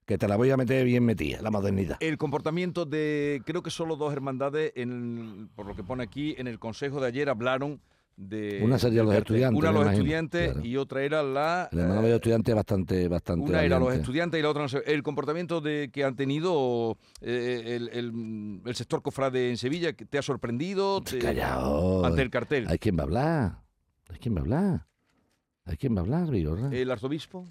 Que 0.08 0.18
te 0.18 0.28
la 0.28 0.36
voy 0.38 0.50
a 0.50 0.58
meter 0.58 0.84
bien 0.86 1.06
metida, 1.06 1.40
la 1.44 1.52
modernidad. 1.52 1.98
El 2.00 2.18
comportamiento 2.18 2.84
de, 2.86 3.44
creo 3.46 3.62
que 3.62 3.70
solo 3.70 3.96
dos 3.96 4.12
hermandades, 4.12 4.74
en, 4.76 5.50
por 5.56 5.68
lo 5.68 5.76
que 5.76 5.84
pone 5.84 6.04
aquí, 6.04 6.34
en 6.40 6.48
el 6.48 6.58
consejo 6.58 7.00
de 7.00 7.08
ayer 7.08 7.30
hablaron 7.30 7.80
de... 8.18 8.60
Una 8.64 8.80
sería 8.80 9.04
los 9.04 9.14
estudiantes, 9.14 9.58
Una 9.60 9.72
los 9.72 9.84
imagino, 9.84 10.02
estudiantes 10.04 10.52
claro. 10.54 10.68
y 10.68 10.78
otra 10.78 11.04
era 11.04 11.22
la... 11.22 11.70
El 11.72 11.80
hermano 11.80 12.00
eh, 12.00 12.04
medio 12.04 12.16
estudiante 12.16 12.52
es 12.52 12.56
bastante, 12.56 13.08
bastante. 13.08 13.50
Una 13.50 13.64
era 13.64 13.78
los 13.80 13.94
estudiantes 13.94 14.40
y 14.40 14.44
la 14.44 14.50
otra 14.50 14.64
no 14.64 14.68
sé. 14.70 14.82
El 14.86 15.04
comportamiento 15.04 15.62
de 15.62 15.90
que 15.94 16.04
han 16.04 16.16
tenido 16.16 16.98
eh, 17.22 17.76
el, 17.76 17.90
el- 17.94 18.62
el 18.66 18.76
sector 18.76 19.02
cofrade 19.04 19.52
en 19.52 19.58
Sevilla, 19.58 19.94
que 19.94 20.06
¿te 20.06 20.18
ha 20.18 20.22
sorprendido? 20.24 21.02
Te- 21.02 21.20
Callao. 21.20 22.04
ante 22.04 22.24
el 22.24 22.30
cartel. 22.32 22.66
Hay 22.68 22.80
quien 22.80 22.98
va 22.98 23.02
a 23.02 23.06
hablar. 23.06 23.62
Hay 24.10 24.18
quien 24.18 24.36
va 24.36 24.40
a 24.40 24.42
hablar. 24.42 24.86
Hay 25.66 25.78
quien 25.78 25.96
va 25.96 26.00
a 26.00 26.04
hablar, 26.04 26.30
Vigorra. 26.30 26.70
El 26.72 26.92
arzobispo. 26.92 27.48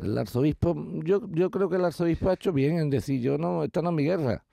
El 0.00 0.16
arzobispo, 0.18 0.74
yo, 1.04 1.28
yo 1.30 1.50
creo 1.50 1.68
que 1.68 1.76
el 1.76 1.84
arzobispo 1.84 2.30
ha 2.30 2.34
hecho 2.34 2.52
bien 2.52 2.78
en 2.78 2.90
decir, 2.90 3.20
yo 3.20 3.38
no, 3.38 3.62
esta 3.64 3.82
no 3.82 3.90
es 3.90 3.96
mi 3.96 4.04
guerra. 4.04 4.44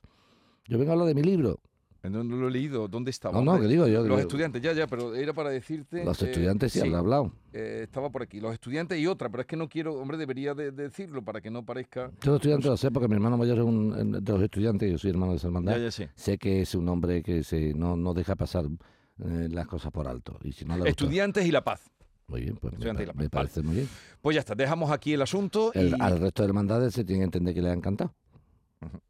Yo 0.67 0.77
vengo 0.77 0.91
a 0.91 0.93
hablar 0.93 1.07
de 1.07 1.15
mi 1.15 1.23
libro. 1.23 1.59
No, 2.03 2.23
no 2.23 2.35
lo 2.37 2.47
he 2.47 2.51
leído. 2.51 2.87
¿Dónde 2.87 3.11
estaba? 3.11 3.41
No, 3.41 3.43
no, 3.55 3.59
que 3.59 3.67
digo 3.67 3.85
yo. 3.87 4.05
Los 4.07 4.21
estudiantes, 4.21 4.61
ya, 4.61 4.71
ya, 4.71 4.87
pero 4.87 5.13
era 5.15 5.33
para 5.33 5.49
decirte... 5.49 6.05
Los 6.05 6.21
eh, 6.21 6.27
estudiantes 6.27 6.71
sí, 6.71 6.79
sí, 6.79 6.85
habrá 6.87 6.99
hablado. 6.99 7.33
eh, 7.51 7.81
estaba 7.83 8.09
por 8.09 8.21
aquí. 8.21 8.39
Los 8.39 8.53
estudiantes 8.53 8.97
y 8.99 9.05
otra, 9.07 9.27
pero 9.29 9.41
es 9.41 9.47
que 9.47 9.57
no 9.57 9.67
quiero... 9.67 9.95
Hombre, 9.95 10.17
debería 10.17 10.53
de, 10.53 10.71
de 10.71 10.83
decirlo 10.83 11.23
para 11.23 11.41
que 11.41 11.49
no 11.49 11.65
parezca... 11.65 12.09
Yo 12.21 12.31
los 12.31 12.35
estudiantes 12.35 12.67
lo 12.69 12.77
sé 12.77 12.91
porque 12.91 13.09
mi 13.09 13.15
hermano 13.15 13.37
mayor 13.37 13.57
es 13.57 13.63
un 13.65 14.11
de 14.23 14.31
los 14.31 14.41
estudiantes, 14.43 14.89
yo 14.89 14.97
soy 14.97 15.09
hermano 15.09 15.31
de 15.33 15.37
esa 15.39 15.47
hermandad. 15.47 15.73
Ya, 15.73 15.83
ya 15.83 15.91
sé. 15.91 16.09
Sé 16.15 16.37
que 16.37 16.61
es 16.61 16.73
un 16.75 16.87
hombre 16.87 17.21
que 17.21 17.43
se 17.43 17.73
no, 17.73 17.97
no 17.97 18.13
deja 18.13 18.35
pasar 18.37 18.65
eh, 18.65 19.47
las 19.51 19.67
cosas 19.67 19.91
por 19.91 20.07
alto. 20.07 20.37
Y 20.43 20.53
si 20.53 20.63
no 20.63 20.75
le 20.75 20.81
gusta- 20.81 20.89
Estudiantes 20.91 21.45
y 21.45 21.51
la 21.51 21.63
paz. 21.65 21.91
Muy 22.29 22.41
bien, 22.41 22.55
pues 22.57 22.74
me, 23.15 23.29
parece 23.29 23.62
muy 23.63 23.75
bien. 23.75 23.89
Pues 24.21 24.36
ya 24.36 24.39
está, 24.41 24.53
dejamos 24.55 24.91
aquí 24.91 25.13
el 25.13 25.21
asunto 25.21 25.71
y... 25.74 25.93
Al 26.00 26.19
resto 26.19 26.43
de 26.43 26.50
hermandades 26.50 26.93
se 26.93 27.03
tiene 27.03 27.21
que 27.21 27.25
entender 27.25 27.53
que 27.55 27.62
le 27.62 27.69
ha 27.69 27.74
encantado. 27.74 28.13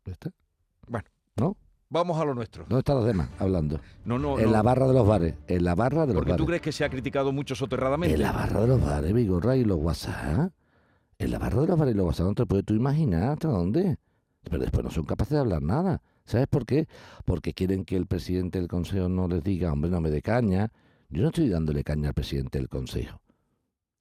¿Ya 0.06 0.14
está? 0.14 0.32
Bueno. 0.88 1.06
¿No? 1.36 1.58
Vamos 1.90 2.20
a 2.20 2.26
lo 2.26 2.36
nuestro. 2.36 2.64
¿Dónde 2.64 2.80
están 2.80 2.98
los 2.98 3.06
demás 3.06 3.30
hablando? 3.40 3.80
No, 4.06 4.20
no, 4.20 4.40
en 4.40 4.46
no. 4.46 4.52
la 4.52 4.62
barra 4.62 4.88
de 4.88 4.94
los 4.94 5.08
bares. 5.08 5.36
En 5.48 5.64
la 5.64 5.76
barra 5.76 6.06
de 6.06 6.14
los 6.14 6.18
Porque 6.18 6.34
tú 6.34 6.44
bares. 6.44 6.48
crees 6.48 6.62
que 6.62 6.72
se 6.72 6.86
ha 6.86 6.90
criticado 6.90 7.32
mucho 7.32 7.56
soterradamente. 7.56 8.16
En 8.16 8.22
la 8.22 8.32
barra 8.32 8.62
de 8.62 8.68
los 8.68 8.82
bares, 8.82 9.14
Vigorra, 9.14 9.58
y 9.58 9.66
los 9.66 9.78
WhatsApp. 9.78 10.52
En 11.18 11.32
la 11.32 11.40
barra 11.40 11.62
de 11.62 11.68
los 11.68 11.78
bares 11.78 11.96
y 11.96 11.98
los 11.98 12.06
WhatsApp 12.06 12.28
no 12.28 12.36
te 12.36 12.46
puedes 12.46 12.66
tú 12.66 12.76
imaginar 12.76 13.32
hasta 13.32 13.48
dónde. 13.48 13.98
Pero 14.44 14.60
después 14.60 14.84
no 14.84 14.92
son 14.92 15.06
capaces 15.06 15.34
de 15.34 15.40
hablar 15.40 15.62
nada. 15.62 16.02
¿Sabes 16.26 16.48
por 16.48 16.66
qué? 16.66 16.88
Porque 17.26 17.54
quieren 17.54 17.84
que 17.86 17.96
el 17.96 18.06
presidente 18.06 18.60
del 18.60 18.68
consejo 18.68 19.10
no 19.10 19.28
les 19.28 19.44
diga, 19.44 19.74
hombre, 19.74 19.90
no 19.90 20.00
me 20.00 20.12
dé 20.12 20.22
caña. 20.22 20.72
Yo 21.10 21.22
no 21.24 21.28
estoy 21.30 21.50
dándole 21.50 21.84
caña 21.84 22.10
al 22.10 22.13
presidente 22.13 22.58
del 22.60 22.70
consejo. 22.70 23.20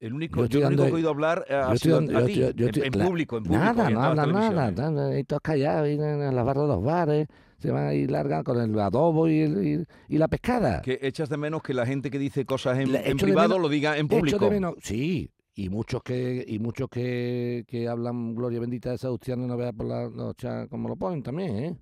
El 0.00 0.12
único, 0.12 0.36
Yo 0.42 0.46
yo 0.46 0.58
estoy 0.60 0.64
único 0.66 0.82
que 0.84 0.88
he 0.90 0.94
oído 0.94 1.10
hablar 1.10 1.44
eh, 1.48 1.54
ha 1.54 1.68
Yo 1.68 1.74
estoy 1.74 1.92
a 1.92 2.20
yo 2.20 2.26
ti, 2.26 2.32
estoy- 2.42 2.54
yo 2.54 2.66
en- 2.84 2.98
la- 2.98 3.04
público, 3.06 3.36
en 3.38 3.42
público. 3.42 3.62
y 3.62 3.66
Nada, 3.66 3.90
no 3.90 4.02
hablan 4.02 4.32
nada. 4.32 4.68
están 4.68 4.98
ahí 4.98 5.24
todos 5.24 5.42
callados 5.42 5.88
y 5.88 5.92
en 5.94 6.00
en 6.02 6.36
las 6.36 6.44
barras 6.44 6.64
de 6.64 6.68
los 6.68 6.84
bares. 6.84 7.26
Se 7.58 7.72
van 7.72 7.88
a 7.88 7.94
ir 7.94 8.08
largando 8.08 8.44
con 8.52 8.60
el 8.62 8.78
adobo 8.78 9.26
y, 9.26 9.40
el- 9.40 9.66
y- 9.66 10.14
y 10.14 10.18
la 10.18 10.28
pescada. 10.28 10.80
Que 10.82 11.00
echas 11.02 11.28
de 11.28 11.36
menos 11.36 11.62
que 11.62 11.74
la 11.74 11.84
gente 11.84 12.08
que 12.10 12.18
dice 12.20 12.44
cosas 12.44 12.78
en, 12.78 12.94
echo 12.94 13.16
privado 13.16 13.48
menos- 13.48 13.62
lo 13.62 13.68
diga 13.68 13.98
en 13.98 14.06
Echo 14.06 14.16
público. 14.16 14.38
de 14.44 14.50
menos- 14.52 14.74
sí, 14.80 15.32
y 15.56 15.68
muchos 15.68 16.00
que 16.04 16.44
y 16.46 16.60
muchos 16.60 16.88
que, 16.88 17.64
que 17.66 17.88
hablan 17.88 18.36
gloria 18.36 18.60
bendita 18.60 18.90
de 18.92 18.98
Salustiano 18.98 19.44
y 19.44 19.48
no 19.48 19.56
veas 19.56 19.72
por 19.72 19.86
la 19.86 20.08
noche 20.08 20.48
como 20.70 20.88
lo 20.88 20.94
ponen 20.94 21.24
también, 21.24 21.56
¿eh? 21.56 21.76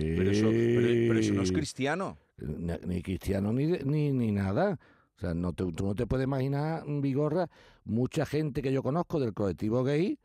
Pero 0.00 0.30
eso, 0.30 0.46
pero, 0.50 0.86
pero 1.08 1.18
eso 1.18 1.34
no 1.34 1.42
es 1.42 1.52
cristiano. 1.52 2.18
Ni, 2.38 2.72
ni 2.86 3.02
cristiano 3.02 3.52
ni, 3.52 3.66
ni, 3.66 4.12
ni 4.12 4.32
nada. 4.32 4.78
O 5.16 5.20
sea, 5.20 5.34
no 5.34 5.52
te- 5.52 5.70
tú 5.72 5.86
no 5.86 5.94
te 5.94 6.06
puedes 6.06 6.24
imaginar, 6.24 6.82
Vigorra, 6.86 7.48
mucha 7.84 8.26
gente 8.26 8.60
que 8.62 8.72
yo 8.72 8.82
conozco 8.82 9.20
del 9.20 9.32
colectivo 9.32 9.84
gay, 9.84 10.18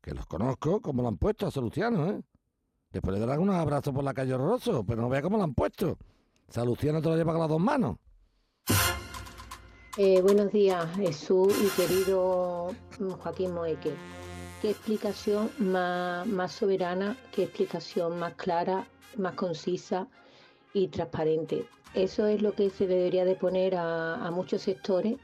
que 0.00 0.14
los 0.14 0.24
conozco, 0.26 0.80
como 0.80 1.02
lo 1.02 1.08
han 1.08 1.18
puesto 1.18 1.46
a 1.46 1.50
Salustiano, 1.50 2.08
¿eh? 2.08 2.20
Después 2.90 3.14
le 3.14 3.20
darán 3.20 3.40
unos 3.40 3.56
abrazos 3.56 3.92
por 3.94 4.02
la 4.02 4.14
calle 4.14 4.32
horroroso, 4.34 4.82
pero 4.84 5.02
no 5.02 5.08
vea 5.10 5.22
cómo 5.22 5.36
lo 5.36 5.44
han 5.44 5.54
puesto. 5.54 5.98
Salustiano 6.48 7.00
te 7.02 7.08
lo 7.08 7.16
lleva 7.16 7.32
con 7.32 7.40
las 7.40 7.48
dos 7.50 7.60
manos. 7.60 7.96
Eh, 9.96 10.20
buenos 10.22 10.50
días, 10.52 10.86
Jesús 10.96 11.54
y 11.62 11.68
querido 11.80 12.74
mm, 12.98 13.10
Joaquín 13.10 13.52
Moeque. 13.52 13.92
¿Qué 14.62 14.70
explicación 14.70 15.50
más, 15.58 16.26
más 16.26 16.52
soberana, 16.52 17.16
qué 17.32 17.44
explicación 17.44 18.18
más 18.18 18.34
clara, 18.34 18.86
más 19.16 19.34
concisa 19.34 20.06
y 20.72 20.88
transparente? 20.88 21.66
Eso 21.94 22.26
es 22.26 22.40
lo 22.42 22.52
que 22.52 22.70
se 22.70 22.86
debería 22.86 23.24
de 23.24 23.34
poner 23.34 23.74
a, 23.76 24.30
muchos 24.32 24.62
sectores 24.62 25.16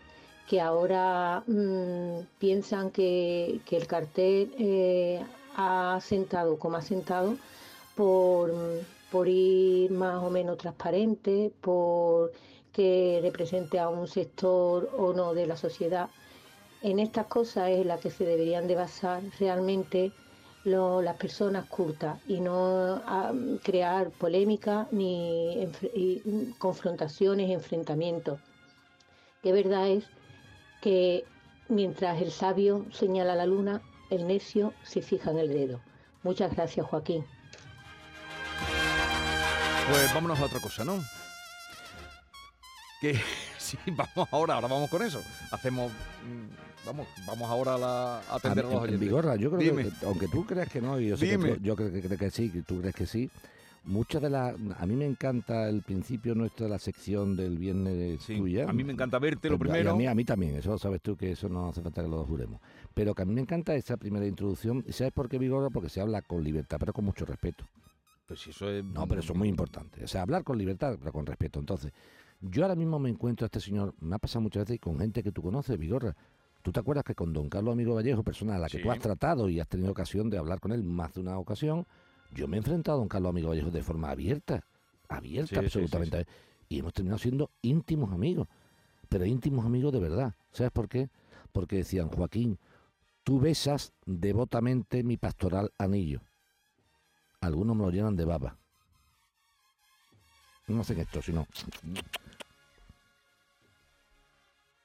que 0.48 0.60
ahora 0.60 1.42
mm, 1.46 2.20
piensan 2.38 2.90
que, 2.90 3.60
que 3.64 3.76
el 3.76 3.86
cartel 3.86 4.54
eh, 4.58 5.24
ha 5.56 5.98
sentado 6.00 6.58
como 6.58 6.76
ha 6.76 6.82
sentado 6.82 7.36
por, 7.94 8.52
por 9.10 9.28
ir 9.28 9.90
más 9.90 10.22
o 10.22 10.30
menos 10.30 10.58
transparente, 10.58 11.52
por 11.60 12.32
que 12.72 13.20
represente 13.22 13.78
a 13.78 13.88
un 13.88 14.06
sector 14.06 14.90
o 14.98 15.14
no 15.14 15.32
de 15.32 15.46
la 15.46 15.56
sociedad. 15.56 16.10
En 16.82 16.98
estas 16.98 17.26
cosas 17.26 17.70
es 17.70 17.86
las 17.86 18.00
que 18.00 18.10
se 18.10 18.26
deberían 18.26 18.68
de 18.68 18.74
basar 18.74 19.22
realmente 19.40 20.12
las 20.66 21.16
personas 21.16 21.66
cultas 21.66 22.18
y 22.26 22.40
no 22.40 23.00
ah, 23.06 23.32
crear 23.62 24.10
polémica 24.10 24.88
ni 24.90 25.56
enfre- 25.58 25.92
y, 25.94 26.54
confrontaciones, 26.58 27.50
enfrentamientos. 27.50 28.40
Que 29.42 29.52
verdad 29.52 29.86
es 29.88 30.04
que 30.82 31.24
mientras 31.68 32.20
el 32.20 32.32
sabio 32.32 32.84
señala 32.92 33.34
la 33.36 33.46
luna, 33.46 33.80
el 34.10 34.26
necio 34.26 34.72
se 34.82 35.02
fija 35.02 35.30
en 35.30 35.38
el 35.38 35.48
dedo. 35.48 35.80
Muchas 36.24 36.52
gracias, 36.54 36.84
Joaquín. 36.86 37.24
Pues 39.88 40.12
vámonos 40.14 40.40
a 40.40 40.44
otra 40.46 40.58
cosa, 40.60 40.84
¿no? 40.84 41.00
Que 43.00 43.14
sí, 43.58 43.78
vamos 43.86 44.28
ahora, 44.32 44.54
ahora 44.54 44.66
vamos 44.68 44.90
con 44.90 45.02
eso. 45.02 45.22
Hacemos, 45.52 45.92
mm, 45.92 46.65
vamos, 46.84 47.06
vamos 47.26 47.48
ahora 47.50 47.74
a, 47.74 47.78
la, 47.78 48.18
a 48.20 48.36
atender 48.36 48.64
a, 48.64 48.68
A- 48.68 48.70
los 48.70 48.72
en 48.72 48.78
oyentes. 48.88 49.00
Vigorra, 49.00 49.36
yo 49.36 49.50
creo 49.50 49.60
Dime. 49.60 49.84
que, 49.90 50.06
aunque 50.06 50.28
tú 50.28 50.44
creas 50.44 50.68
que 50.68 50.80
no, 50.80 51.00
y 51.00 51.08
yo 51.08 51.16
sé 51.16 51.28
que 51.28 51.38
tú- 51.38 51.62
yo 51.62 51.76
creo 51.76 51.92
que, 51.92 52.02
creo 52.02 52.18
que 52.18 52.30
sí, 52.30 52.50
que 52.50 52.62
tú 52.62 52.80
crees 52.80 52.94
que 52.94 53.06
sí, 53.06 53.30
muchas 53.84 54.20
de 54.22 54.30
las... 54.30 54.54
A 54.78 54.86
mí 54.86 54.94
me 54.96 55.06
encanta 55.06 55.68
el 55.68 55.82
principio 55.82 56.34
nuestro 56.34 56.66
de 56.66 56.70
la 56.70 56.78
sección 56.78 57.36
del 57.36 57.56
viernes 57.58 58.20
Sí, 58.22 58.36
tuya. 58.36 58.68
a 58.68 58.72
mí 58.72 58.82
me 58.84 58.92
encanta 58.92 59.18
verte 59.18 59.48
lo 59.48 59.58
Pues, 59.58 59.68
y 59.68 59.72
primero. 59.72 59.92
A 59.92 59.96
mí, 59.96 60.06
a 60.06 60.14
mí 60.14 60.24
también, 60.24 60.56
eso 60.56 60.76
sabes 60.78 61.00
tú 61.02 61.16
que 61.16 61.32
eso 61.32 61.48
no 61.48 61.68
hace 61.68 61.82
falta 61.82 62.02
que 62.02 62.08
lo 62.08 62.24
juremos. 62.24 62.60
Pero 62.94 63.14
que 63.14 63.22
a 63.22 63.24
mí 63.24 63.32
me 63.34 63.40
encanta 63.42 63.74
esa 63.74 63.96
primera 63.96 64.26
introducción. 64.26 64.84
¿Y 64.88 64.92
¿Sabes 64.92 65.12
por 65.12 65.28
qué 65.28 65.38
Vigorra? 65.38 65.70
Porque 65.70 65.88
se 65.88 66.00
habla 66.00 66.22
con 66.22 66.42
libertad, 66.42 66.78
pero 66.80 66.92
con 66.92 67.04
mucho 67.04 67.24
respeto. 67.26 67.64
Pues 68.26 68.44
eso 68.48 68.68
es. 68.70 68.82
No, 68.84 69.06
pero 69.06 69.20
eso 69.20 69.32
es 69.34 69.38
muy 69.38 69.48
importante. 69.48 70.02
O 70.02 70.08
sea, 70.08 70.22
hablar 70.22 70.42
con 70.42 70.58
libertad, 70.58 70.96
pero 70.98 71.12
con 71.12 71.24
respeto. 71.26 71.60
Entonces, 71.60 71.92
yo 72.40 72.64
ahora 72.64 72.74
mismo 72.74 72.98
me 72.98 73.08
encuentro 73.08 73.44
a 73.44 73.46
este 73.46 73.60
señor, 73.60 73.94
me 74.00 74.16
ha 74.16 74.18
pasado 74.18 74.40
muchas 74.40 74.64
veces 74.64 74.80
con 74.80 74.98
gente 74.98 75.22
que 75.22 75.30
tú 75.30 75.42
conoces, 75.42 75.78
Vigorra. 75.78 76.16
¿Tú 76.66 76.72
te 76.72 76.80
acuerdas 76.80 77.04
que 77.04 77.14
con 77.14 77.32
don 77.32 77.48
Carlos 77.48 77.74
Amigo 77.74 77.94
Vallejo, 77.94 78.24
persona 78.24 78.56
a 78.56 78.58
la 78.58 78.68
que 78.68 78.78
Sí. 78.78 78.82
tú 78.82 78.90
has 78.90 78.98
tratado 78.98 79.48
y 79.48 79.60
has 79.60 79.68
tenido 79.68 79.92
ocasión 79.92 80.28
de 80.28 80.36
hablar 80.36 80.58
con 80.58 80.72
él 80.72 80.82
más 80.82 81.14
de 81.14 81.20
una 81.20 81.38
ocasión, 81.38 81.86
yo 82.32 82.48
me 82.48 82.56
he 82.56 82.58
enfrentado 82.58 82.96
a 82.96 82.98
don 82.98 83.08
Carlos 83.08 83.30
Amigo 83.30 83.50
Vallejo 83.50 83.70
de 83.70 83.84
forma 83.84 84.10
abierta, 84.10 84.64
abierta 85.08 85.48
Sí, 85.48 85.54
sí, 85.54 85.60
sí, 85.60 85.64
absolutamente. 85.64 86.26
Y 86.68 86.80
hemos 86.80 86.92
terminado 86.92 87.20
siendo 87.20 87.52
íntimos 87.62 88.12
amigos, 88.12 88.48
pero 89.08 89.24
íntimos 89.24 89.64
amigos 89.64 89.92
de 89.92 90.00
verdad. 90.00 90.34
¿Sabes 90.50 90.72
por 90.72 90.88
qué? 90.88 91.08
Porque 91.52 91.76
decían, 91.76 92.08
Joaquín, 92.08 92.58
tú 93.22 93.38
besas 93.38 93.92
devotamente 94.04 95.04
mi 95.04 95.16
pastoral 95.16 95.70
anillo. 95.78 96.20
Algunos 97.42 97.76
me 97.76 97.84
lo 97.84 97.90
llenan 97.90 98.16
de 98.16 98.24
baba. 98.24 98.56
No 100.66 100.80
hacen 100.80 100.98
esto, 100.98 101.22
sino... 101.22 101.46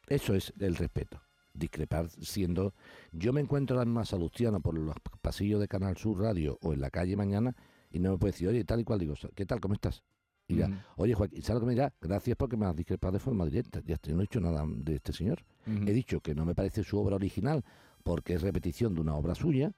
Eso 0.07 0.35
es 0.35 0.53
el 0.59 0.75
respeto. 0.75 1.19
Discrepar 1.53 2.09
siendo... 2.09 2.73
Yo 3.11 3.33
me 3.33 3.41
encuentro 3.41 3.75
ahora 3.77 3.85
mismo 3.85 3.99
a 3.99 4.05
Salustiano 4.05 4.59
por 4.61 4.77
los 4.77 4.95
pasillos 5.21 5.59
de 5.59 5.67
Canal 5.67 5.97
Sur 5.97 6.19
Radio 6.21 6.57
o 6.61 6.73
en 6.73 6.81
la 6.81 6.89
calle 6.89 7.15
mañana 7.15 7.55
y 7.91 7.99
no 7.99 8.11
me 8.11 8.17
puede 8.17 8.31
decir, 8.31 8.47
oye, 8.47 8.63
tal 8.63 8.79
y 8.79 8.83
cual 8.83 8.99
digo, 8.99 9.15
¿qué 9.35 9.45
tal? 9.45 9.59
¿Cómo 9.59 9.73
estás? 9.73 10.01
Y 10.47 10.61
Ujú. 10.61 10.73
oye, 10.97 11.13
Joaquín, 11.13 11.41
¿sabes 11.43 11.55
lo 11.55 11.59
que 11.61 11.65
me 11.67 11.73
dirá? 11.73 11.93
Gracias 12.01 12.35
porque 12.37 12.57
me 12.57 12.65
has 12.65 12.75
discrepado 12.75 13.13
de 13.13 13.19
forma 13.19 13.45
directa. 13.45 13.81
Ya 13.85 13.97
no 14.09 14.19
he 14.19 14.21
dicho 14.23 14.39
nada 14.39 14.65
de 14.67 14.95
este 14.95 15.13
señor. 15.13 15.43
He 15.65 15.93
dicho 15.93 16.19
que 16.21 16.33
no 16.35 16.45
me 16.45 16.55
parece 16.55 16.83
su 16.83 16.97
obra 16.97 17.15
original 17.15 17.63
porque 18.03 18.33
es 18.33 18.41
repetición 18.41 18.95
de 18.95 19.01
una 19.01 19.15
obra 19.15 19.35
suya. 19.35 19.71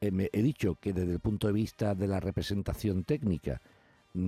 Eh, 0.00 0.10
me- 0.10 0.30
he 0.32 0.42
dicho 0.42 0.76
que 0.76 0.92
desde 0.92 1.12
el 1.12 1.20
punto 1.20 1.46
de 1.48 1.52
vista 1.52 1.94
de 1.94 2.08
la 2.08 2.18
representación 2.20 3.04
técnica, 3.04 3.60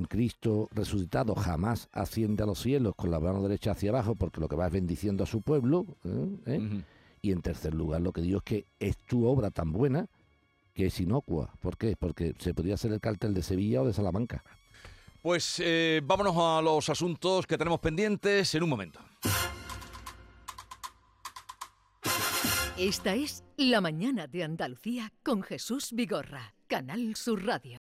Cristo 0.08 0.68
resucitado 0.72 1.34
jamás 1.34 1.88
asciende 1.92 2.42
a 2.42 2.46
los 2.46 2.60
cielos 2.60 2.94
con 2.96 3.10
la 3.10 3.20
mano 3.20 3.42
derecha 3.42 3.72
hacia 3.72 3.90
abajo 3.90 4.14
porque 4.14 4.40
lo 4.40 4.48
que 4.48 4.56
va 4.56 4.66
es 4.66 4.72
bendiciendo 4.72 5.24
a 5.24 5.26
su 5.26 5.42
pueblo. 5.42 5.84
¿eh? 6.04 6.28
¿Eh? 6.46 6.82
Y 7.22 7.32
en 7.32 7.42
tercer 7.42 7.74
lugar, 7.74 8.00
lo 8.00 8.12
que 8.12 8.20
digo 8.20 8.38
es 8.38 8.44
que 8.44 8.66
es 8.78 8.96
tu 8.96 9.26
obra 9.26 9.50
tan 9.50 9.72
buena 9.72 10.06
que 10.74 10.86
es 10.86 11.00
inocua. 11.00 11.54
¿Por 11.60 11.76
qué? 11.76 11.96
Porque 11.96 12.34
se 12.38 12.52
podría 12.52 12.74
hacer 12.74 12.92
el 12.92 13.00
cartel 13.00 13.32
de 13.32 13.42
Sevilla 13.42 13.82
o 13.82 13.86
de 13.86 13.92
Salamanca. 13.92 14.42
Pues 15.22 15.60
eh, 15.64 16.02
vámonos 16.04 16.34
a 16.36 16.60
los 16.60 16.88
asuntos 16.90 17.46
que 17.46 17.56
tenemos 17.56 17.80
pendientes 17.80 18.54
en 18.54 18.62
un 18.62 18.68
momento. 18.68 19.00
Esta 22.76 23.14
es 23.14 23.44
La 23.56 23.80
Mañana 23.80 24.26
de 24.26 24.42
Andalucía 24.42 25.12
con 25.22 25.42
Jesús 25.42 25.92
Vigorra, 25.92 26.54
Canal 26.66 27.14
Sur 27.14 27.46
Radio. 27.46 27.72